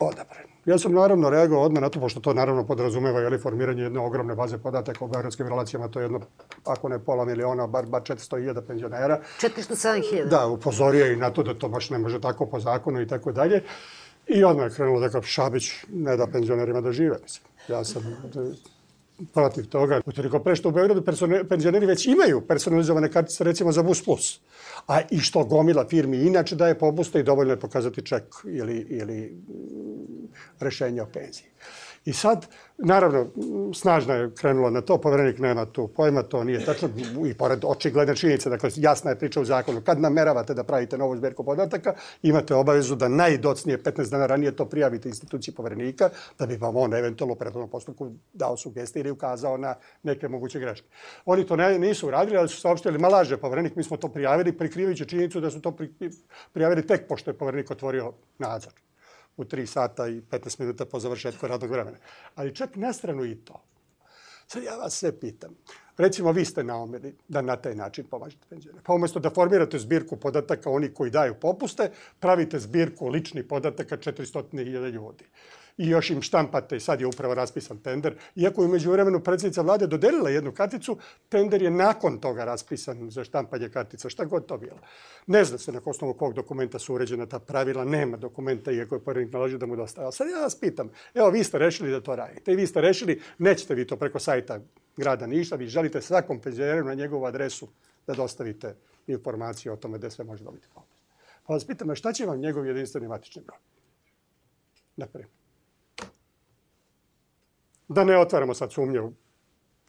odabren. 0.00 0.46
Ja 0.66 0.78
sam 0.78 0.92
naravno 0.92 1.30
reagovao 1.30 1.64
odmah 1.64 1.82
na 1.82 1.88
to, 1.88 2.00
pošto 2.00 2.20
to 2.20 2.34
naravno 2.34 2.66
podrazumeva 2.66 3.20
jeli, 3.20 3.38
formiranje 3.38 3.82
jedne 3.82 4.00
ogromne 4.00 4.34
baze 4.34 4.58
podataka 4.58 5.04
o 5.04 5.08
beogradskim 5.08 5.48
relacijama, 5.48 5.88
to 5.88 6.00
je 6.00 6.04
jedno, 6.04 6.20
ako 6.64 6.88
ne 6.88 6.98
pola 6.98 7.24
miliona, 7.24 7.66
bar, 7.66 7.86
bar 7.86 8.02
400.000 8.02 8.60
penzionera. 8.66 9.20
407.000. 9.40 10.28
Da, 10.28 10.46
upozorio 10.46 11.12
i 11.12 11.16
na 11.16 11.30
to 11.30 11.42
da 11.42 11.54
to 11.54 11.68
baš 11.68 11.90
ne 11.90 11.98
može 11.98 12.20
tako 12.20 12.46
po 12.46 12.60
zakonu 12.60 13.00
i 13.00 13.06
tako 13.06 13.32
dalje. 13.32 13.62
I 14.26 14.44
odmah 14.44 14.66
je 14.66 14.74
krenulo 14.74 15.00
da 15.00 15.08
kao 15.08 15.22
Šabić 15.22 15.72
ne 15.92 16.16
da 16.16 16.26
penzionerima 16.26 16.80
da 16.80 16.92
žive. 16.92 17.16
Mislim. 17.22 17.44
Ja 17.68 17.84
sam 17.84 18.02
protiv 19.34 19.68
toga. 19.68 20.00
Utoliko 20.06 20.38
pre 20.38 20.56
što 20.56 20.68
u 20.68 20.72
Beogradu 20.72 21.04
penzioneri 21.48 21.86
već 21.86 22.06
imaju 22.06 22.40
personalizovane 22.40 23.12
kartice 23.12 23.44
recimo 23.44 23.72
za 23.72 23.82
Bus 23.82 24.04
Plus. 24.04 24.40
A 24.86 25.00
i 25.10 25.18
što 25.18 25.44
gomila 25.44 25.88
firmi 25.88 26.16
inače 26.16 26.56
daje 26.56 26.78
popuste 26.78 27.20
i 27.20 27.22
dovoljno 27.22 27.52
je 27.52 27.60
pokazati 27.60 28.02
ček 28.02 28.24
ili, 28.44 28.86
ili 28.90 29.20
mm, 29.20 30.28
rešenje 30.60 31.02
o 31.02 31.06
penziji. 31.06 31.46
I 32.08 32.12
sad, 32.12 32.46
naravno, 32.78 33.26
snažno 33.74 34.14
je 34.14 34.30
krenula 34.34 34.70
na 34.70 34.80
to, 34.80 34.98
poverenik 34.98 35.38
nema 35.38 35.66
tu 35.66 35.88
pojma, 35.88 36.22
to 36.22 36.44
nije 36.44 36.64
tačno, 36.64 36.88
i 37.26 37.34
pored 37.34 37.64
očigledne 37.64 38.16
činjenice, 38.16 38.50
dakle, 38.50 38.70
jasna 38.76 39.10
je 39.10 39.18
priča 39.18 39.40
u 39.40 39.44
zakonu. 39.44 39.80
Kad 39.80 40.00
nameravate 40.00 40.54
da 40.54 40.64
pravite 40.64 40.98
novu 40.98 41.16
zbirku 41.16 41.44
podataka, 41.44 41.94
imate 42.22 42.54
obavezu 42.54 42.96
da 42.96 43.08
najdocnije 43.08 43.82
15 43.82 44.10
dana 44.10 44.26
ranije 44.26 44.56
to 44.56 44.64
prijavite 44.64 45.08
instituciji 45.08 45.54
poverenika, 45.54 46.08
da 46.38 46.46
bi 46.46 46.56
vam 46.56 46.76
on 46.76 46.94
eventualno 46.94 47.34
u 47.34 47.38
prethodnom 47.38 47.70
postupku 47.70 48.10
dao 48.32 48.56
sugestije 48.56 49.00
ili 49.00 49.10
ukazao 49.10 49.56
na 49.56 49.74
neke 50.02 50.28
moguće 50.28 50.60
greške. 50.60 50.88
Oni 51.24 51.46
to 51.46 51.56
ne, 51.56 51.78
nisu 51.78 52.06
uradili, 52.08 52.38
ali 52.38 52.48
su 52.48 52.60
saopštili, 52.60 52.98
ma 52.98 53.08
laže 53.08 53.36
poverenik, 53.36 53.76
mi 53.76 53.84
smo 53.84 53.96
to 53.96 54.08
prijavili, 54.08 54.58
prikrivajući 54.58 55.08
činjenicu 55.08 55.40
da 55.40 55.50
su 55.50 55.60
to 55.60 55.76
prijavili 56.52 56.86
tek 56.86 57.08
pošto 57.08 57.30
je 57.30 57.38
poverenik 57.38 57.70
otvorio 57.70 58.12
nadzor 58.38 58.87
u 59.38 59.44
3 59.44 59.66
sata 59.66 60.08
i 60.08 60.20
15 60.20 60.60
minuta 60.60 60.84
po 60.84 61.00
završetku 61.00 61.46
radnog 61.46 61.70
vremena. 61.70 61.96
Ali 62.34 62.54
čak 62.54 62.76
na 62.76 62.92
stranu 62.92 63.24
i 63.24 63.34
to. 63.34 63.62
Sad 64.46 64.62
ja 64.62 64.76
vas 64.76 64.94
sve 64.94 65.20
pitam. 65.20 65.56
Recimo, 65.96 66.32
vi 66.32 66.44
ste 66.44 66.64
naomili 66.64 67.16
da 67.28 67.42
na 67.42 67.56
taj 67.56 67.74
način 67.74 68.04
pomažete 68.04 68.46
penzionere. 68.50 68.82
Pa 68.84 68.94
umesto 68.94 69.20
da 69.20 69.30
formirate 69.30 69.78
zbirku 69.78 70.16
podataka 70.16 70.70
oni 70.70 70.94
koji 70.94 71.10
daju 71.10 71.34
popuste, 71.34 71.90
pravite 72.20 72.58
zbirku 72.58 73.08
ličnih 73.08 73.44
podataka 73.44 73.96
400.000 73.96 74.90
ljudi 74.90 75.24
i 75.78 75.88
još 75.88 76.10
im 76.10 76.22
štampate 76.22 76.76
i 76.76 76.80
sad 76.80 77.00
je 77.00 77.06
upravo 77.06 77.34
raspisan 77.34 77.78
tender. 77.78 78.14
Iako 78.36 78.62
je 78.62 78.66
umeđu 78.66 78.90
vremenu 78.90 79.20
predsjednica 79.20 79.62
vlade 79.62 79.86
dodelila 79.86 80.30
jednu 80.30 80.52
karticu, 80.52 80.98
tender 81.28 81.62
je 81.62 81.70
nakon 81.70 82.18
toga 82.18 82.44
raspisan 82.44 83.10
za 83.10 83.24
štampanje 83.24 83.68
kartica, 83.68 84.08
šta 84.08 84.24
god 84.24 84.46
to 84.46 84.58
bilo. 84.58 84.78
Ne 85.26 85.44
zna 85.44 85.58
se 85.58 85.72
na 85.72 85.80
osnovu 85.84 86.14
kog 86.14 86.34
dokumenta 86.34 86.78
su 86.78 86.94
uređena 86.94 87.26
ta 87.26 87.38
pravila, 87.38 87.84
nema 87.84 88.16
dokumenta 88.16 88.72
iako 88.72 88.94
je 88.94 89.04
porednik 89.04 89.32
naložio 89.32 89.58
da 89.58 89.66
mu 89.66 89.76
dosta. 89.76 90.12
sad 90.12 90.28
ja 90.28 90.40
vas 90.40 90.60
pitam, 90.60 90.90
evo 91.14 91.30
vi 91.30 91.44
ste 91.44 91.58
rešili 91.58 91.90
da 91.90 92.00
to 92.00 92.16
radite 92.16 92.52
i 92.52 92.56
vi 92.56 92.66
ste 92.66 92.80
rešili, 92.80 93.22
nećete 93.38 93.74
vi 93.74 93.86
to 93.86 93.96
preko 93.96 94.18
sajta 94.18 94.60
grada 94.96 95.26
Niša, 95.26 95.56
vi 95.56 95.66
želite 95.66 96.00
svakom 96.00 96.40
penzioneru 96.40 96.84
na 96.84 96.94
njegovu 96.94 97.24
adresu 97.24 97.68
da 98.06 98.14
dostavite 98.14 98.74
informaciju 99.06 99.72
o 99.72 99.76
tome 99.76 99.98
gde 99.98 100.10
sve 100.10 100.24
može 100.24 100.44
dobiti 100.44 100.66
popust. 100.74 101.02
Pa 101.46 101.52
vas 101.52 101.64
pitam, 101.64 101.94
šta 101.94 102.12
će 102.12 102.26
vam 102.26 102.40
njegov 102.40 102.66
jedinstveni 102.66 103.08
matični 103.08 103.42
broj? 103.42 103.58
Naprimjer 104.96 105.37
da 107.88 108.04
ne 108.04 108.18
otvaramo 108.18 108.54
sad 108.54 108.72
sumnje 108.72 109.00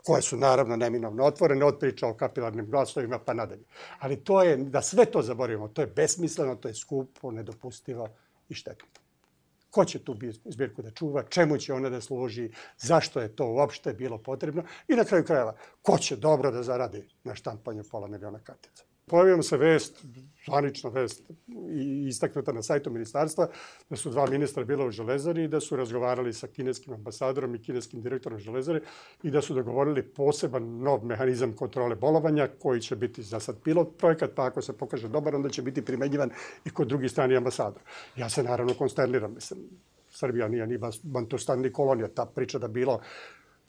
koje 0.04 0.22
su 0.22 0.38
naravno 0.38 0.76
neminovno 0.76 1.24
otvorene, 1.24 1.66
od 1.66 1.80
priča 1.80 2.08
o 2.08 2.14
kapilarnim 2.14 2.70
glasovima 2.70 3.20
pa 3.20 3.34
nadalje. 3.34 3.64
Ali 4.00 4.24
to 4.24 4.44
je, 4.44 4.58
da 4.58 4.82
sve 4.82 5.06
to 5.06 5.22
zaboravimo, 5.22 5.68
to 5.68 5.82
je 5.82 5.88
besmisleno, 5.88 6.56
to 6.56 6.68
je 6.68 6.74
skupo, 6.74 7.32
nedopustivo 7.32 8.10
i 8.50 8.54
štetno. 8.54 8.88
Ko 9.70 9.86
će 9.86 10.00
tu 10.04 10.16
zbirku 10.46 10.82
da 10.82 10.92
čuva, 10.92 11.24
čemu 11.24 11.58
će 11.58 11.74
ona 11.74 11.90
da 11.90 12.02
služi, 12.02 12.50
zašto 12.78 13.22
je 13.22 13.36
to 13.36 13.48
uopšte 13.48 13.94
bilo 13.94 14.18
potrebno 14.18 14.64
i 14.88 14.96
na 14.96 15.04
kraju 15.04 15.26
krajeva, 15.26 15.56
ko 15.82 15.98
će 15.98 16.16
dobro 16.16 16.52
da 16.52 16.64
zaradi 16.64 17.08
na 17.24 17.36
štampanju 17.36 17.84
pola 17.92 18.08
miliona 18.08 18.40
kartica. 18.40 18.89
Pojavimo 19.10 19.44
se 19.44 19.58
vest, 19.58 20.06
zvanična 20.46 20.90
vest 20.90 21.24
i 21.72 22.08
istaknuta 22.08 22.52
na 22.52 22.62
sajtu 22.62 22.92
ministarstva, 22.92 23.48
da 23.90 23.96
su 23.96 24.10
dva 24.10 24.26
ministra 24.30 24.64
bila 24.64 24.86
u 24.86 24.92
Železari 24.92 25.44
i 25.44 25.48
da 25.48 25.60
su 25.60 25.76
razgovarali 25.76 26.34
sa 26.34 26.48
kineskim 26.48 26.94
ambasadorom 26.94 27.56
i 27.56 27.62
kineskim 27.62 28.02
direktorom 28.02 28.40
Železare 28.40 28.82
i 29.24 29.32
da 29.32 29.42
su 29.42 29.54
dogovorili 29.54 30.04
poseban 30.04 30.80
nov 30.80 31.06
mehanizam 31.06 31.54
kontrole 31.54 31.96
bolovanja 31.96 32.48
koji 32.60 32.82
će 32.82 32.96
biti 32.96 33.24
za 33.24 33.40
sad 33.40 33.62
pilot 33.64 33.98
projekat, 33.98 34.32
pa 34.36 34.46
ako 34.46 34.62
se 34.62 34.78
pokaže 34.78 35.08
dobar, 35.08 35.36
onda 35.36 35.50
će 35.50 35.62
biti 35.62 35.86
primenjivan 35.86 36.30
i 36.66 36.70
kod 36.70 36.88
drugi 36.88 37.10
strani 37.10 37.36
ambasador. 37.36 37.82
Ja 38.16 38.30
se 38.30 38.44
naravno 38.44 38.74
konsterniram, 38.74 39.34
mislim, 39.34 39.60
Srbija 40.12 40.48
nije 40.48 40.68
ni 40.68 40.80
Bantostan 41.04 41.62
ni 41.62 41.72
kolonija. 41.72 42.08
Ta 42.08 42.26
priča 42.26 42.60
da 42.60 42.68
bilo 42.68 43.02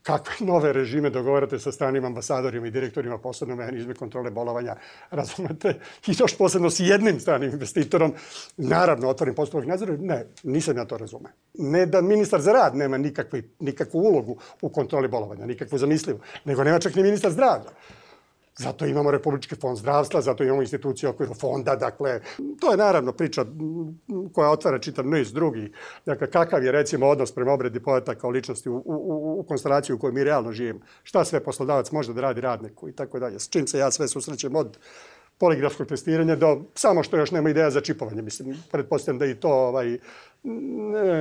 kakve 0.02 0.46
nove 0.52 0.72
režime 0.72 1.10
dogovarate 1.10 1.58
sa 1.58 1.72
stranim 1.72 2.04
ambasadorima 2.04 2.66
i 2.66 2.70
direktorima 2.70 3.18
posebno 3.18 3.56
mehanizme 3.56 3.94
kontrole 3.94 4.30
bolovanja, 4.30 4.76
razumete, 5.10 5.74
i 6.06 6.14
još 6.18 6.36
posebno 6.38 6.70
s 6.70 6.80
jednim 6.80 7.20
stranim 7.20 7.50
investitorom, 7.50 8.14
naravno 8.56 9.08
otvorim 9.08 9.34
postupak 9.34 9.66
nadzora, 9.66 9.96
ne, 9.98 10.26
nisam 10.42 10.76
ja 10.76 10.84
to 10.84 10.98
razume. 10.98 11.32
Ne 11.54 11.86
da 11.86 12.00
ministar 12.00 12.40
za 12.40 12.52
rad 12.52 12.76
nema 12.76 12.98
nikakvi, 12.98 13.50
nikakvu 13.60 13.98
ulogu 13.98 14.38
u 14.62 14.68
kontroli 14.68 15.08
bolovanja, 15.08 15.46
nikakvu 15.46 15.78
zamislivu, 15.78 16.20
nego 16.44 16.64
nema 16.64 16.78
čak 16.78 16.94
ni 16.94 17.02
ministar 17.02 17.30
zdravlja. 17.30 17.70
Zato 18.58 18.86
imamo 18.86 19.10
Republički 19.10 19.54
fond 19.54 19.78
zdravstva, 19.78 20.20
zato 20.20 20.44
imamo 20.44 20.62
instituciju 20.62 21.10
okviru 21.10 21.34
fonda, 21.34 21.76
dakle, 21.76 22.20
to 22.60 22.70
je 22.70 22.76
naravno 22.76 23.12
priča 23.12 23.44
koja 24.32 24.50
otvara 24.50 24.78
čitav 24.78 25.06
niz 25.06 25.32
drugi. 25.32 25.72
Dakle, 26.06 26.30
kakav 26.30 26.64
je 26.64 26.72
recimo 26.72 27.06
odnos 27.06 27.32
prema 27.32 27.52
obredi 27.52 27.80
podataka 27.80 28.26
o 28.26 28.30
ličnosti 28.30 28.68
u, 28.68 28.76
u, 28.76 29.40
u 29.40 29.42
konstelaciji 29.48 29.94
u 29.94 29.98
kojoj 29.98 30.12
mi 30.12 30.24
realno 30.24 30.52
živimo. 30.52 30.80
Šta 31.02 31.24
sve 31.24 31.44
poslodavac 31.44 31.90
može 31.90 32.14
da 32.14 32.20
radi 32.20 32.40
radniku 32.40 32.88
i 32.88 32.92
tako 32.92 33.18
dalje. 33.18 33.38
S 33.38 33.48
čim 33.48 33.66
se 33.66 33.78
ja 33.78 33.90
sve 33.90 34.08
susrećem 34.08 34.56
od 34.56 34.78
poligrafskog 35.40 35.86
testiranja 35.86 36.36
do 36.36 36.60
samo 36.74 37.02
što 37.02 37.16
još 37.16 37.30
nema 37.30 37.50
ideja 37.50 37.70
za 37.70 37.80
čipovanje. 37.80 38.22
Mislim, 38.22 38.56
pretpostavljam 38.72 39.18
da 39.18 39.26
i 39.26 39.34
to 39.34 39.48
ovaj, 39.48 39.98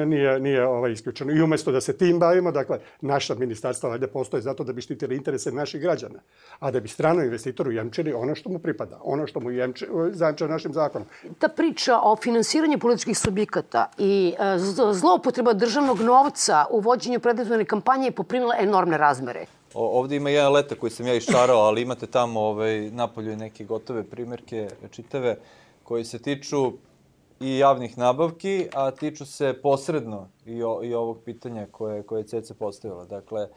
nije, 0.06 0.40
nije 0.40 0.68
ovaj 0.68 0.92
isključeno. 0.92 1.32
I 1.32 1.42
umesto 1.42 1.72
da 1.72 1.82
se 1.82 1.98
tim 1.98 2.20
bavimo, 2.20 2.52
dakle, 2.52 2.80
naša 3.02 3.36
ministarstva 3.36 3.90
valjda 3.90 4.08
postoje 4.08 4.42
zato 4.42 4.64
da 4.64 4.74
bi 4.74 4.82
štitili 4.82 5.16
interese 5.16 5.52
naših 5.52 5.82
građana, 5.82 6.20
a 6.60 6.72
da 6.72 6.80
bi 6.80 6.88
strano 6.88 7.24
investitoru 7.24 7.72
jemčili 7.72 8.14
ono 8.14 8.36
što 8.36 8.50
mu 8.50 8.60
pripada, 8.60 9.00
ono 9.04 9.28
što 9.28 9.40
mu 9.40 9.52
jemče, 9.52 9.88
zajemče 10.12 10.48
našim 10.48 10.74
zakonom. 10.74 11.08
Ta 11.40 11.48
priča 11.48 12.00
o 12.04 12.16
finansiranju 12.16 12.80
političkih 12.80 13.18
subjekata 13.18 13.92
i 13.98 14.34
e, 14.40 14.58
zloupotreba 14.94 15.54
državnog 15.54 16.02
novca 16.02 16.66
u 16.70 16.80
vođenju 16.80 17.20
predizborne 17.20 17.66
kampanje 17.66 18.08
je 18.08 18.12
poprimila 18.12 18.56
enormne 18.60 18.98
razmere. 18.98 19.46
O, 19.80 20.00
ovde 20.00 20.16
ima 20.16 20.30
jedan 20.30 20.54
letak 20.54 20.80
koji 20.80 20.92
sam 20.92 21.08
ja 21.08 21.14
iščarao, 21.16 21.62
ali 21.62 21.82
imate 21.82 22.08
tamo 22.08 22.40
ovaj, 22.40 22.92
napolju 22.92 23.36
neke 23.38 23.64
gotove 23.64 24.04
primjerke 24.04 24.68
čitave 24.92 25.38
koji 25.84 26.06
se 26.06 26.20
tiču 26.20 26.74
i 27.40 27.58
javnih 27.58 27.98
nabavki, 27.98 28.68
a 28.74 28.92
tiču 28.92 29.26
se 29.26 29.54
posredno 29.64 30.28
i, 30.46 30.64
o, 30.64 30.80
i 30.84 30.94
ovog 30.94 31.22
pitanja 31.26 31.68
koje, 31.72 32.04
koje 32.04 32.20
je 32.20 32.28
Ceca 32.28 32.54
postavila. 32.54 33.06
Dakle, 33.06 33.48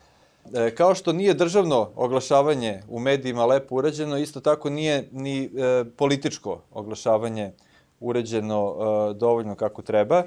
e, 0.54 0.74
kao 0.74 0.94
što 0.94 1.12
nije 1.12 1.34
državno 1.34 1.90
oglašavanje 1.96 2.82
u 2.88 3.00
medijima 3.00 3.46
lepo 3.46 3.74
urađeno, 3.74 4.18
isto 4.18 4.40
tako 4.40 4.70
nije 4.70 5.08
ni 5.12 5.44
e, 5.44 5.50
političko 5.96 6.60
oglašavanje 6.72 7.52
urađeno 8.00 8.74
e, 8.76 9.14
dovoljno 9.14 9.54
kako 9.54 9.82
treba. 9.82 10.22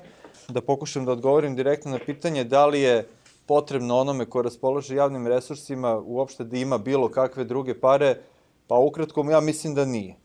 Da 0.47 0.61
pokušam 0.61 1.05
da 1.05 1.11
odgovorim 1.11 1.55
direktno 1.55 1.91
na 1.91 1.99
pitanje 2.05 2.43
da 2.43 2.65
li 2.65 2.81
je 2.81 3.07
potrebno 3.45 3.97
onome 3.97 4.25
ko 4.25 4.41
raspolaže 4.41 4.95
javnim 4.95 5.27
resursima 5.27 5.97
uopšte 5.99 6.43
da 6.43 6.57
ima 6.57 6.77
bilo 6.77 7.09
kakve 7.09 7.43
druge 7.43 7.79
pare, 7.79 8.17
pa 8.67 8.77
ukratko 8.77 9.31
ja 9.31 9.39
mislim 9.39 9.75
da 9.75 9.85
nije. 9.85 10.15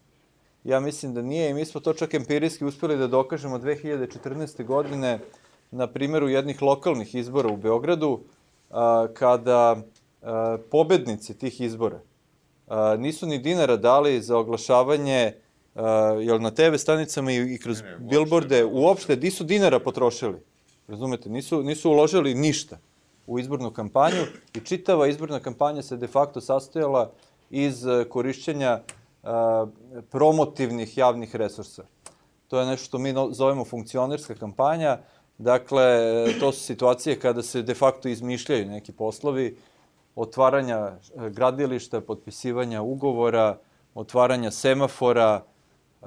Ja 0.65 0.81
mislim 0.81 1.15
da 1.15 1.23
nije 1.23 1.51
i 1.51 1.55
mi 1.55 1.65
smo 1.65 1.81
to 1.81 1.93
čak 1.93 2.15
empirijski 2.15 2.65
uspeli 2.65 2.97
da 2.97 3.07
dokažemo 3.07 3.59
2014. 3.59 4.65
godine 4.65 5.19
na 5.71 5.87
primjeru 5.87 6.29
jednih 6.29 6.63
lokalnih 6.63 7.15
izbora 7.15 7.49
u 7.49 7.57
Beogradu, 7.57 8.21
a, 8.71 9.07
kada 9.15 9.83
a, 10.23 10.59
pobednici 10.71 11.39
tih 11.39 11.61
izbora 11.61 12.01
a, 12.67 12.97
nisu 12.97 13.27
ni 13.27 13.39
dinara 13.39 13.77
dali 13.77 14.23
za 14.23 14.37
oglašavanje 14.39 15.33
uh, 15.75 15.83
jel 16.21 16.41
na 16.41 16.51
TV 16.51 16.77
stanicama 16.77 17.33
i, 17.33 17.55
i 17.55 17.59
kroz 17.59 17.83
ne, 17.83 17.91
ne, 17.91 17.97
bilborde 17.99 18.65
uopšte 18.65 19.17
nisu 19.17 19.45
dinara 19.45 19.79
potrošili. 19.81 20.39
Razumete, 20.89 21.29
nisu, 21.29 21.63
nisu 21.63 21.91
uložili 21.91 22.35
ništa 22.35 22.79
u 23.27 23.39
izbornu 23.39 23.71
kampanju 23.71 24.23
i 24.55 24.61
čitava 24.61 25.07
izborna 25.07 25.41
kampanja 25.41 25.83
se 25.83 25.97
de 25.97 26.07
facto 26.07 26.41
sastojala 26.41 27.11
iz 27.51 27.85
korišćenja 28.09 28.81
a, 29.23 29.67
promotivnih 30.11 30.99
javnih 30.99 31.37
resursa. 31.37 31.85
To 32.49 32.61
je 32.61 32.67
nešto 32.67 32.85
što 32.85 32.99
mi 32.99 33.15
zovemo 33.31 33.65
funkcionerska 33.65 34.35
kampanja. 34.35 34.99
Dakle, 35.39 35.85
to 36.41 36.53
su 36.53 36.61
situacije 36.61 37.21
kada 37.21 37.43
se 37.43 37.63
de 37.63 37.75
facto 37.75 38.09
izmišljaju 38.09 38.67
neki 38.67 38.93
poslovi, 38.93 39.57
otvaranja 40.17 40.77
e, 40.77 41.31
gradilišta, 41.31 42.01
potpisivanja 42.01 42.83
ugovora, 42.83 43.59
otvaranja 43.95 44.51
semafora, 44.51 45.43
e, 46.03 46.07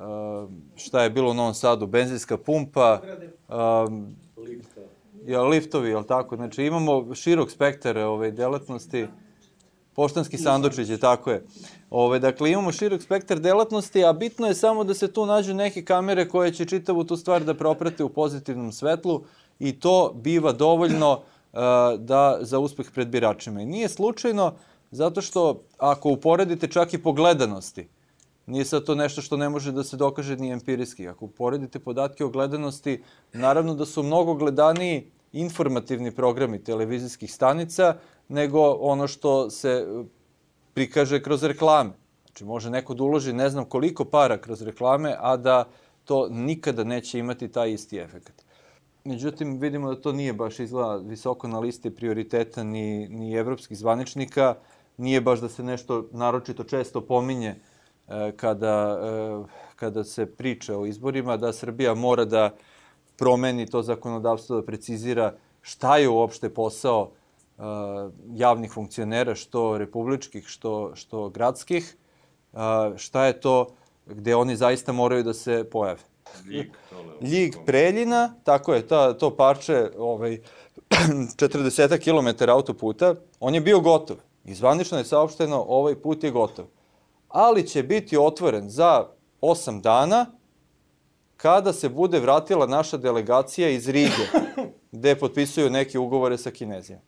šta 0.76 1.04
je 1.04 1.10
bilo 1.10 1.32
u 1.32 1.34
Novom 1.34 1.54
Sadu, 1.54 1.88
benzinska 1.88 2.38
pumpa, 2.38 3.02
um, 3.50 4.16
ja, 5.26 5.44
liftovi, 5.44 5.90
jel 5.90 6.04
tako? 6.04 6.36
Znači 6.36 6.64
imamo 6.64 7.16
širok 7.16 7.52
spektar 7.52 7.98
ove 7.98 8.32
delatnosti, 8.32 9.08
poštanski 9.96 10.38
sandučić, 10.38 11.00
tako 11.02 11.32
je. 11.32 11.46
Ove, 11.90 12.20
dakle, 12.20 12.52
imamo 12.52 12.72
širok 12.72 13.02
spektar 13.02 13.40
delatnosti, 13.40 14.06
a 14.06 14.14
bitno 14.14 14.48
je 14.48 14.54
samo 14.54 14.84
da 14.84 14.94
se 14.94 15.12
tu 15.12 15.26
nađu 15.26 15.54
neke 15.54 15.86
kamere 15.86 16.30
koje 16.30 16.54
će 16.54 16.66
čitavu 16.66 17.04
tu 17.04 17.18
stvar 17.18 17.44
da 17.44 17.54
proprate 17.54 18.04
u 18.04 18.10
pozitivnom 18.10 18.72
svetlu 18.72 19.24
i 19.60 19.80
to 19.80 20.14
biva 20.16 20.52
dovoljno 20.52 21.22
da, 21.98 22.38
za 22.42 22.60
uspeh 22.60 22.92
pred 22.94 23.08
biračima. 23.08 23.62
I 23.62 23.66
nije 23.66 23.90
slučajno 23.90 24.54
zato 24.92 25.22
što 25.22 25.64
ako 25.78 26.10
uporedite 26.10 26.68
čak 26.68 26.94
i 26.94 27.04
po 27.04 27.14
gledanosti, 27.14 27.88
nije 28.46 28.66
sad 28.66 28.84
to 28.84 28.96
nešto 28.96 29.22
što 29.22 29.38
ne 29.38 29.50
može 29.50 29.72
da 29.72 29.84
se 29.84 29.98
dokaže 29.98 30.38
ni 30.38 30.52
empirijski. 30.52 31.08
Ako 31.08 31.26
uporedite 31.26 31.80
podatke 31.80 32.26
o 32.26 32.30
gledanosti, 32.30 33.04
naravno 33.34 33.76
da 33.76 33.86
su 33.86 34.04
mnogo 34.04 34.34
gledaniji 34.34 35.12
informativni 35.32 36.12
programi 36.12 36.64
televizijskih 36.64 37.34
stanica 37.34 37.96
nego 38.28 38.72
ono 38.72 39.08
što 39.08 39.50
se 39.50 39.88
prikaže 40.74 41.24
kroz 41.24 41.44
reklame. 41.44 41.92
Znači, 42.26 42.46
može 42.46 42.70
neko 42.70 42.94
da 42.94 43.04
uloži 43.04 43.34
ne 43.34 43.50
znam 43.50 43.66
koliko 43.66 44.06
para 44.06 44.38
kroz 44.38 44.62
reklame, 44.62 45.16
a 45.20 45.38
da 45.38 45.68
to 46.06 46.28
nikada 46.30 46.84
neće 46.84 47.20
imati 47.20 47.48
taj 47.48 47.74
isti 47.74 47.98
efekt. 47.98 48.44
Međutim, 49.04 49.60
vidimo 49.60 49.94
da 49.94 50.02
to 50.02 50.12
nije 50.12 50.34
baš 50.34 50.60
izgleda 50.60 50.96
visoko 50.96 51.48
na 51.48 51.60
listi 51.60 51.90
prioriteta 51.90 52.64
ni, 52.64 53.08
ni 53.08 53.34
evropskih 53.34 53.78
zvaničnika. 53.78 54.56
Nije 54.98 55.22
baš 55.22 55.40
da 55.40 55.50
se 55.50 55.64
nešto 55.64 56.08
naročito 56.12 56.64
često 56.64 57.02
pominje 57.02 57.50
e, 57.50 57.73
kada, 58.36 59.00
e, 59.04 59.48
kada 59.76 60.04
se 60.04 60.26
priča 60.26 60.78
o 60.78 60.86
izborima, 60.86 61.38
da 61.38 61.54
Srbija 61.54 61.94
mora 61.94 62.26
da 62.26 62.56
promeni 63.18 63.66
to 63.66 63.82
zakonodavstvo, 63.82 64.56
da 64.56 64.66
precizira 64.66 65.34
šta 65.62 65.98
je 65.98 66.10
uopšte 66.10 66.50
posao 66.50 67.12
e, 67.12 67.62
javnih 68.36 68.72
funkcionera, 68.72 69.36
što 69.36 69.78
republičkih, 69.78 70.48
što, 70.48 70.92
što 70.96 71.30
gradskih, 71.30 71.96
e, 72.54 72.58
šta 72.98 73.26
je 73.26 73.40
to 73.40 73.68
gde 74.06 74.36
oni 74.36 74.56
zaista 74.56 74.92
moraju 74.92 75.24
da 75.24 75.34
se 75.34 75.64
pojave. 75.72 76.00
Ljig, 76.50 76.72
Ljig 77.22 77.56
Preljina, 77.66 78.34
tako 78.44 78.74
je, 78.74 78.88
ta, 78.88 79.14
to 79.14 79.36
parče 79.36 79.90
ovaj, 79.98 80.42
40 81.38 82.00
km 82.00 82.50
autoputa, 82.50 83.16
on 83.40 83.56
je 83.56 83.62
bio 83.62 83.80
gotov. 83.80 84.18
Izvanično 84.46 84.98
je 84.98 85.06
saopšteno, 85.06 85.66
ovaj 85.68 85.96
put 85.96 86.24
je 86.24 86.32
gotov. 86.32 86.66
Ali 87.34 87.68
će 87.68 87.84
biti 87.84 88.18
otvoren 88.18 88.70
za 88.70 89.08
8 89.42 89.82
dana, 89.82 90.26
kada 91.38 91.74
se 91.74 91.90
bude 91.90 92.20
vratila 92.20 92.68
naša 92.68 92.98
delegacija 92.98 93.70
iz 93.70 93.90
Rige, 93.90 94.28
gde 94.92 95.16
potpisuju 95.16 95.70
neke 95.70 96.00
ugovore 96.00 96.38
sa 96.38 96.52
Kinezijom. 96.52 97.00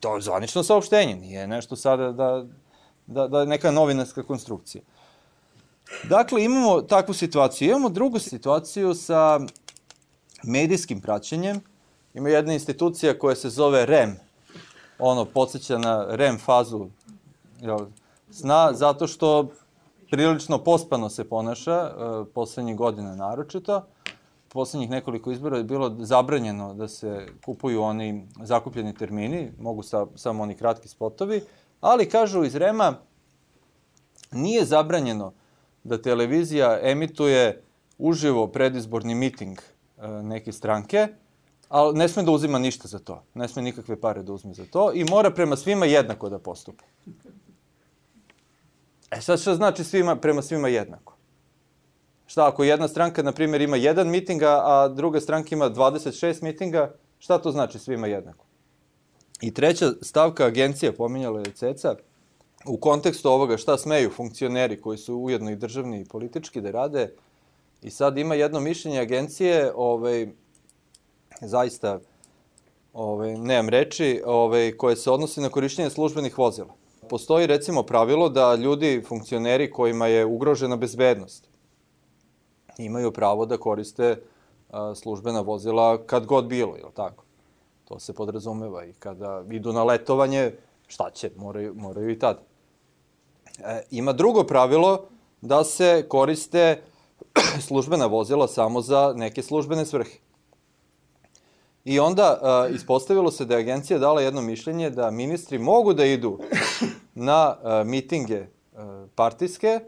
To 0.00 0.16
je 0.16 0.22
zvanično 0.22 0.62
saopštenje, 0.62 1.16
nije 1.16 1.46
nešto 1.46 1.76
sada 1.76 2.12
da, 2.12 2.44
da, 3.06 3.28
da 3.28 3.44
neka 3.44 3.70
novinarska 3.70 4.22
konstrukcija. 4.22 4.82
Dakle, 6.04 6.44
imamo 6.44 6.82
takvu 6.82 7.14
situaciju. 7.14 7.68
Imamo 7.68 7.88
drugu 7.88 8.18
situaciju 8.18 8.94
sa 8.94 9.40
medijskim 10.42 11.00
praćenjem. 11.00 11.60
Ima 12.14 12.28
jedna 12.28 12.52
institucija 12.52 13.18
koja 13.18 13.36
se 13.36 13.50
zove 13.50 13.86
REM. 13.86 14.16
Ono, 14.98 15.24
podsjeća 15.24 15.78
na 15.78 16.06
REM 16.10 16.38
fazu 16.38 16.86
jel, 17.60 17.78
sna, 18.32 18.72
zato 18.72 19.06
što 19.06 19.50
prilično 20.10 20.58
pospano 20.58 21.08
se 21.08 21.28
ponaša, 21.28 21.72
e, 21.72 21.92
poslednjih 22.34 22.76
godina 22.76 23.16
naročito. 23.16 23.86
Poslednjih 24.48 24.90
nekoliko 24.90 25.32
izbora 25.32 25.56
je 25.56 25.64
bilo 25.64 25.96
zabranjeno 25.98 26.74
da 26.74 26.88
se 26.88 27.26
kupuju 27.44 27.82
oni 27.82 28.28
zakupljeni 28.42 28.94
termini, 28.94 29.52
mogu 29.58 29.82
sa, 29.82 30.06
samo 30.14 30.42
oni 30.42 30.54
kratki 30.54 30.88
spotovi, 30.88 31.40
ali 31.80 32.08
kažu 32.08 32.44
iz 32.44 32.56
REMA 32.56 32.94
nije 34.32 34.64
zabranjeno 34.64 35.32
da 35.84 36.02
televizija 36.02 36.78
emituje 36.82 37.62
uživo 37.98 38.46
predizborni 38.46 39.14
miting 39.14 39.58
e, 39.58 40.08
neke 40.08 40.52
stranke, 40.52 41.08
ali 41.68 41.98
ne 41.98 42.08
sme 42.08 42.22
da 42.22 42.30
uzima 42.30 42.58
ništa 42.58 42.88
za 42.88 42.98
to. 42.98 43.22
Ne 43.34 43.48
sme 43.48 43.62
nikakve 43.62 44.00
pare 44.00 44.22
da 44.22 44.32
uzme 44.32 44.54
za 44.54 44.64
to 44.70 44.92
i 44.92 45.04
mora 45.04 45.30
prema 45.30 45.56
svima 45.56 45.86
jednako 45.86 46.28
da 46.28 46.38
postupa. 46.38 46.84
E 49.12 49.20
sad 49.20 49.40
šta 49.40 49.54
znači 49.54 49.84
svima, 49.84 50.16
prema 50.16 50.42
svima 50.42 50.68
jednako? 50.68 51.16
Šta 52.26 52.48
ako 52.48 52.64
jedna 52.64 52.88
stranka, 52.88 53.22
na 53.22 53.32
primjer, 53.32 53.60
ima 53.60 53.76
jedan 53.76 54.10
miting, 54.10 54.42
a 54.42 54.88
druga 54.88 55.20
stranka 55.20 55.48
ima 55.52 55.70
26 55.70 56.42
mitinga, 56.42 56.94
šta 57.18 57.38
to 57.38 57.50
znači 57.50 57.78
svima 57.78 58.06
jednako? 58.06 58.44
I 59.40 59.54
treća 59.54 59.92
stavka 60.02 60.44
agencija, 60.44 60.92
pominjala 60.92 61.38
je 61.40 61.52
Ceca, 61.54 61.94
u 62.66 62.76
kontekstu 62.76 63.28
ovoga 63.28 63.56
šta 63.56 63.78
smeju 63.78 64.10
funkcioneri 64.10 64.80
koji 64.80 64.98
su 64.98 65.16
ujedno 65.16 65.50
i 65.50 65.56
državni 65.56 66.00
i 66.00 66.04
politički 66.04 66.60
da 66.60 66.70
rade 66.70 67.14
i 67.82 67.90
sad 67.90 68.18
ima 68.18 68.34
jedno 68.34 68.60
mišljenje 68.60 69.00
agencije 69.00 69.72
ovaj, 69.74 70.28
zaista 71.40 72.00
ovaj, 72.92 73.38
nemam 73.38 73.68
reči, 73.68 74.22
ovaj, 74.26 74.72
koje 74.72 74.96
se 74.96 75.10
odnosi 75.10 75.40
na 75.40 75.48
korišćenje 75.48 75.90
službenih 75.90 76.38
vozila. 76.38 76.81
Postoji 77.08 77.46
recimo 77.46 77.82
pravilo 77.82 78.28
da 78.28 78.54
ljudi, 78.54 79.02
funkcioneri 79.08 79.70
kojima 79.70 80.06
je 80.06 80.26
ugrožena 80.26 80.76
bezbednost, 80.76 81.48
imaju 82.78 83.12
pravo 83.12 83.46
da 83.46 83.56
koriste 83.56 84.22
a, 84.70 84.94
službena 84.94 85.40
vozila 85.40 86.06
kad 86.06 86.26
god 86.26 86.46
bilo, 86.46 86.76
je 86.76 86.84
li 86.84 86.92
tako? 86.94 87.24
To 87.84 87.98
se 87.98 88.12
podrazumeva 88.12 88.84
i 88.84 88.92
kada 88.92 89.44
idu 89.50 89.72
na 89.72 89.84
letovanje, 89.84 90.52
šta 90.86 91.10
će, 91.10 91.30
moraju, 91.36 91.74
moraju 91.74 92.10
i 92.10 92.18
tada. 92.18 92.40
E, 93.58 93.82
ima 93.90 94.12
drugo 94.12 94.44
pravilo 94.44 95.04
da 95.40 95.64
se 95.64 96.04
koriste 96.08 96.82
službena 97.66 98.06
vozila 98.06 98.48
samo 98.48 98.80
za 98.80 99.12
neke 99.16 99.42
službene 99.42 99.86
svrhe. 99.86 100.18
I 101.84 102.00
onda 102.00 102.38
uh, 102.68 102.74
ispostavilo 102.74 103.30
se 103.30 103.44
da 103.44 103.54
je 103.54 103.60
agencija 103.60 103.98
dala 103.98 104.22
jedno 104.22 104.42
mišljenje 104.42 104.90
da 104.90 105.10
ministri 105.10 105.58
mogu 105.58 105.94
da 105.94 106.04
idu 106.04 106.38
na 107.14 107.56
uh, 107.62 107.86
mitinge 107.86 108.40
uh, 108.40 108.78
partijske, 109.14 109.80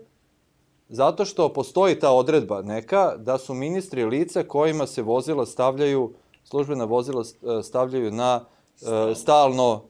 zato 0.88 1.24
što 1.24 1.52
postoji 1.52 1.98
ta 1.98 2.10
odredba 2.12 2.62
neka 2.62 3.16
da 3.16 3.38
su 3.38 3.54
ministri 3.54 4.04
lica 4.04 4.42
kojima 4.42 4.86
se 4.86 5.02
vozila 5.02 5.46
stavljaju, 5.46 6.12
službena 6.44 6.84
vozila 6.84 7.24
stavljaju 7.62 8.10
na 8.10 8.40
uh, 8.80 9.16
stalno, 9.16 9.82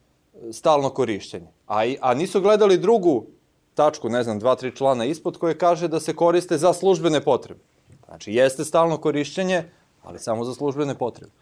stalno 0.52 0.90
korišćenje. 0.90 1.48
A, 1.66 1.82
a 2.00 2.14
nisu 2.14 2.40
gledali 2.40 2.78
drugu 2.78 3.26
tačku, 3.74 4.08
ne 4.08 4.22
znam, 4.22 4.38
dva, 4.38 4.54
tri 4.54 4.76
člana 4.76 5.04
ispod 5.04 5.38
koje 5.38 5.58
kaže 5.58 5.88
da 5.88 6.00
se 6.00 6.16
koriste 6.16 6.58
za 6.58 6.72
službene 6.72 7.20
potrebe. 7.20 7.60
Znači, 8.08 8.32
jeste 8.32 8.64
stalno 8.64 8.96
korišćenje, 8.96 9.64
ali 10.02 10.18
samo 10.18 10.44
za 10.44 10.54
službene 10.54 10.94
potrebe. 10.94 11.32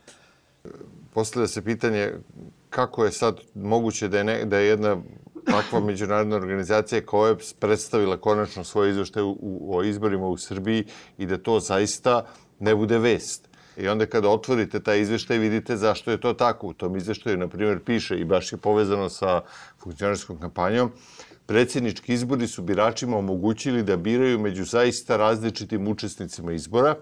Postavlja 1.14 1.48
se 1.48 1.62
pitanje 1.64 2.12
kako 2.70 3.04
je 3.04 3.12
sad 3.12 3.40
moguće 3.54 4.08
da 4.08 4.18
je, 4.18 4.24
ne, 4.24 4.44
da 4.44 4.58
je 4.58 4.68
jedna 4.68 4.96
takva 5.44 5.80
međunarodna 5.80 6.36
organizacija 6.36 7.06
koja 7.06 7.28
je 7.28 7.36
predstavila 7.60 8.16
konačno 8.16 8.64
svoje 8.64 9.04
u, 9.22 9.76
o 9.76 9.82
izborima 9.82 10.26
u 10.26 10.36
Srbiji 10.36 10.84
i 11.18 11.26
da 11.26 11.38
to 11.38 11.60
zaista 11.60 12.26
ne 12.60 12.74
bude 12.74 12.98
vest. 12.98 13.48
I 13.76 13.88
onda 13.88 14.06
kada 14.06 14.28
otvorite 14.28 14.80
taj 14.80 15.00
izveštaj 15.00 15.38
vidite 15.38 15.76
zašto 15.76 16.10
je 16.10 16.20
to 16.20 16.32
tako. 16.32 16.66
U 16.66 16.72
tom 16.72 16.96
izveštaju, 16.96 17.38
na 17.38 17.48
primjer, 17.48 17.80
piše 17.84 18.16
i 18.16 18.24
baš 18.24 18.52
je 18.52 18.58
povezano 18.58 19.08
sa 19.08 19.40
funkcionarskom 19.78 20.38
kampanjom, 20.40 20.92
predsjednički 21.46 22.14
izbori 22.14 22.48
su 22.48 22.62
biračima 22.62 23.16
omogućili 23.16 23.82
da 23.82 23.96
biraju 23.96 24.38
među 24.38 24.64
zaista 24.64 25.16
različitim 25.16 25.88
učesnicima 25.88 26.52
izbora, 26.52 26.96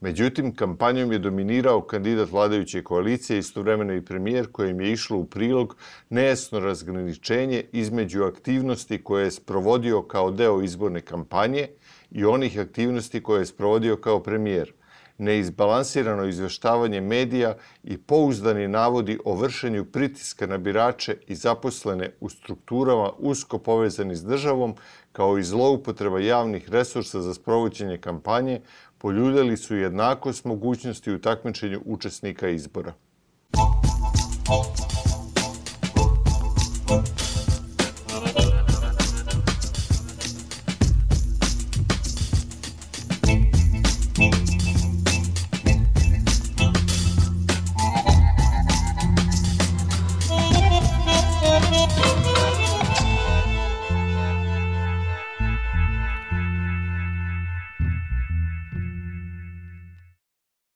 Međutim, 0.00 0.54
kampanjom 0.54 1.12
je 1.12 1.18
dominirao 1.18 1.80
kandidat 1.80 2.30
vladajuće 2.30 2.82
koalicije, 2.82 3.38
istovremeno 3.38 3.94
i 3.94 4.04
premijer, 4.04 4.46
kojem 4.52 4.80
je 4.80 4.92
išlo 4.92 5.18
u 5.18 5.24
prilog 5.24 5.76
nejasno 6.10 6.60
razgraničenje 6.60 7.64
između 7.72 8.24
aktivnosti 8.24 9.04
koje 9.04 9.24
je 9.24 9.30
sprovodio 9.30 10.02
kao 10.02 10.30
deo 10.30 10.62
izborne 10.62 11.00
kampanje 11.00 11.68
i 12.10 12.24
onih 12.24 12.58
aktivnosti 12.58 13.22
koje 13.22 13.40
je 13.40 13.46
sprovodio 13.46 13.96
kao 13.96 14.22
premijer– 14.22 14.72
neizbalansirano 15.18 16.24
izveštavanje 16.24 17.00
medija 17.00 17.56
i 17.84 17.98
pouzdani 17.98 18.68
navodi 18.68 19.18
o 19.24 19.34
vršenju 19.34 19.84
pritiska 19.84 20.46
na 20.46 20.58
birače 20.58 21.16
i 21.26 21.34
zaposlene 21.34 22.10
u 22.20 22.28
strukturama 22.28 23.10
usko 23.18 23.58
povezani 23.58 24.16
s 24.16 24.24
državom, 24.24 24.74
kao 25.12 25.38
i 25.38 25.44
zloupotreba 25.44 26.20
javnih 26.20 26.70
resursa 26.70 27.20
za 27.20 27.34
sprovođenje 27.34 27.98
kampanje, 27.98 28.60
poljuljali 29.06 29.56
su 29.56 29.76
jednakost 29.76 30.44
mogućnosti 30.44 31.12
u 31.12 31.20
takmičenju 31.20 31.80
učesnika 31.84 32.48
izbora. 32.48 32.92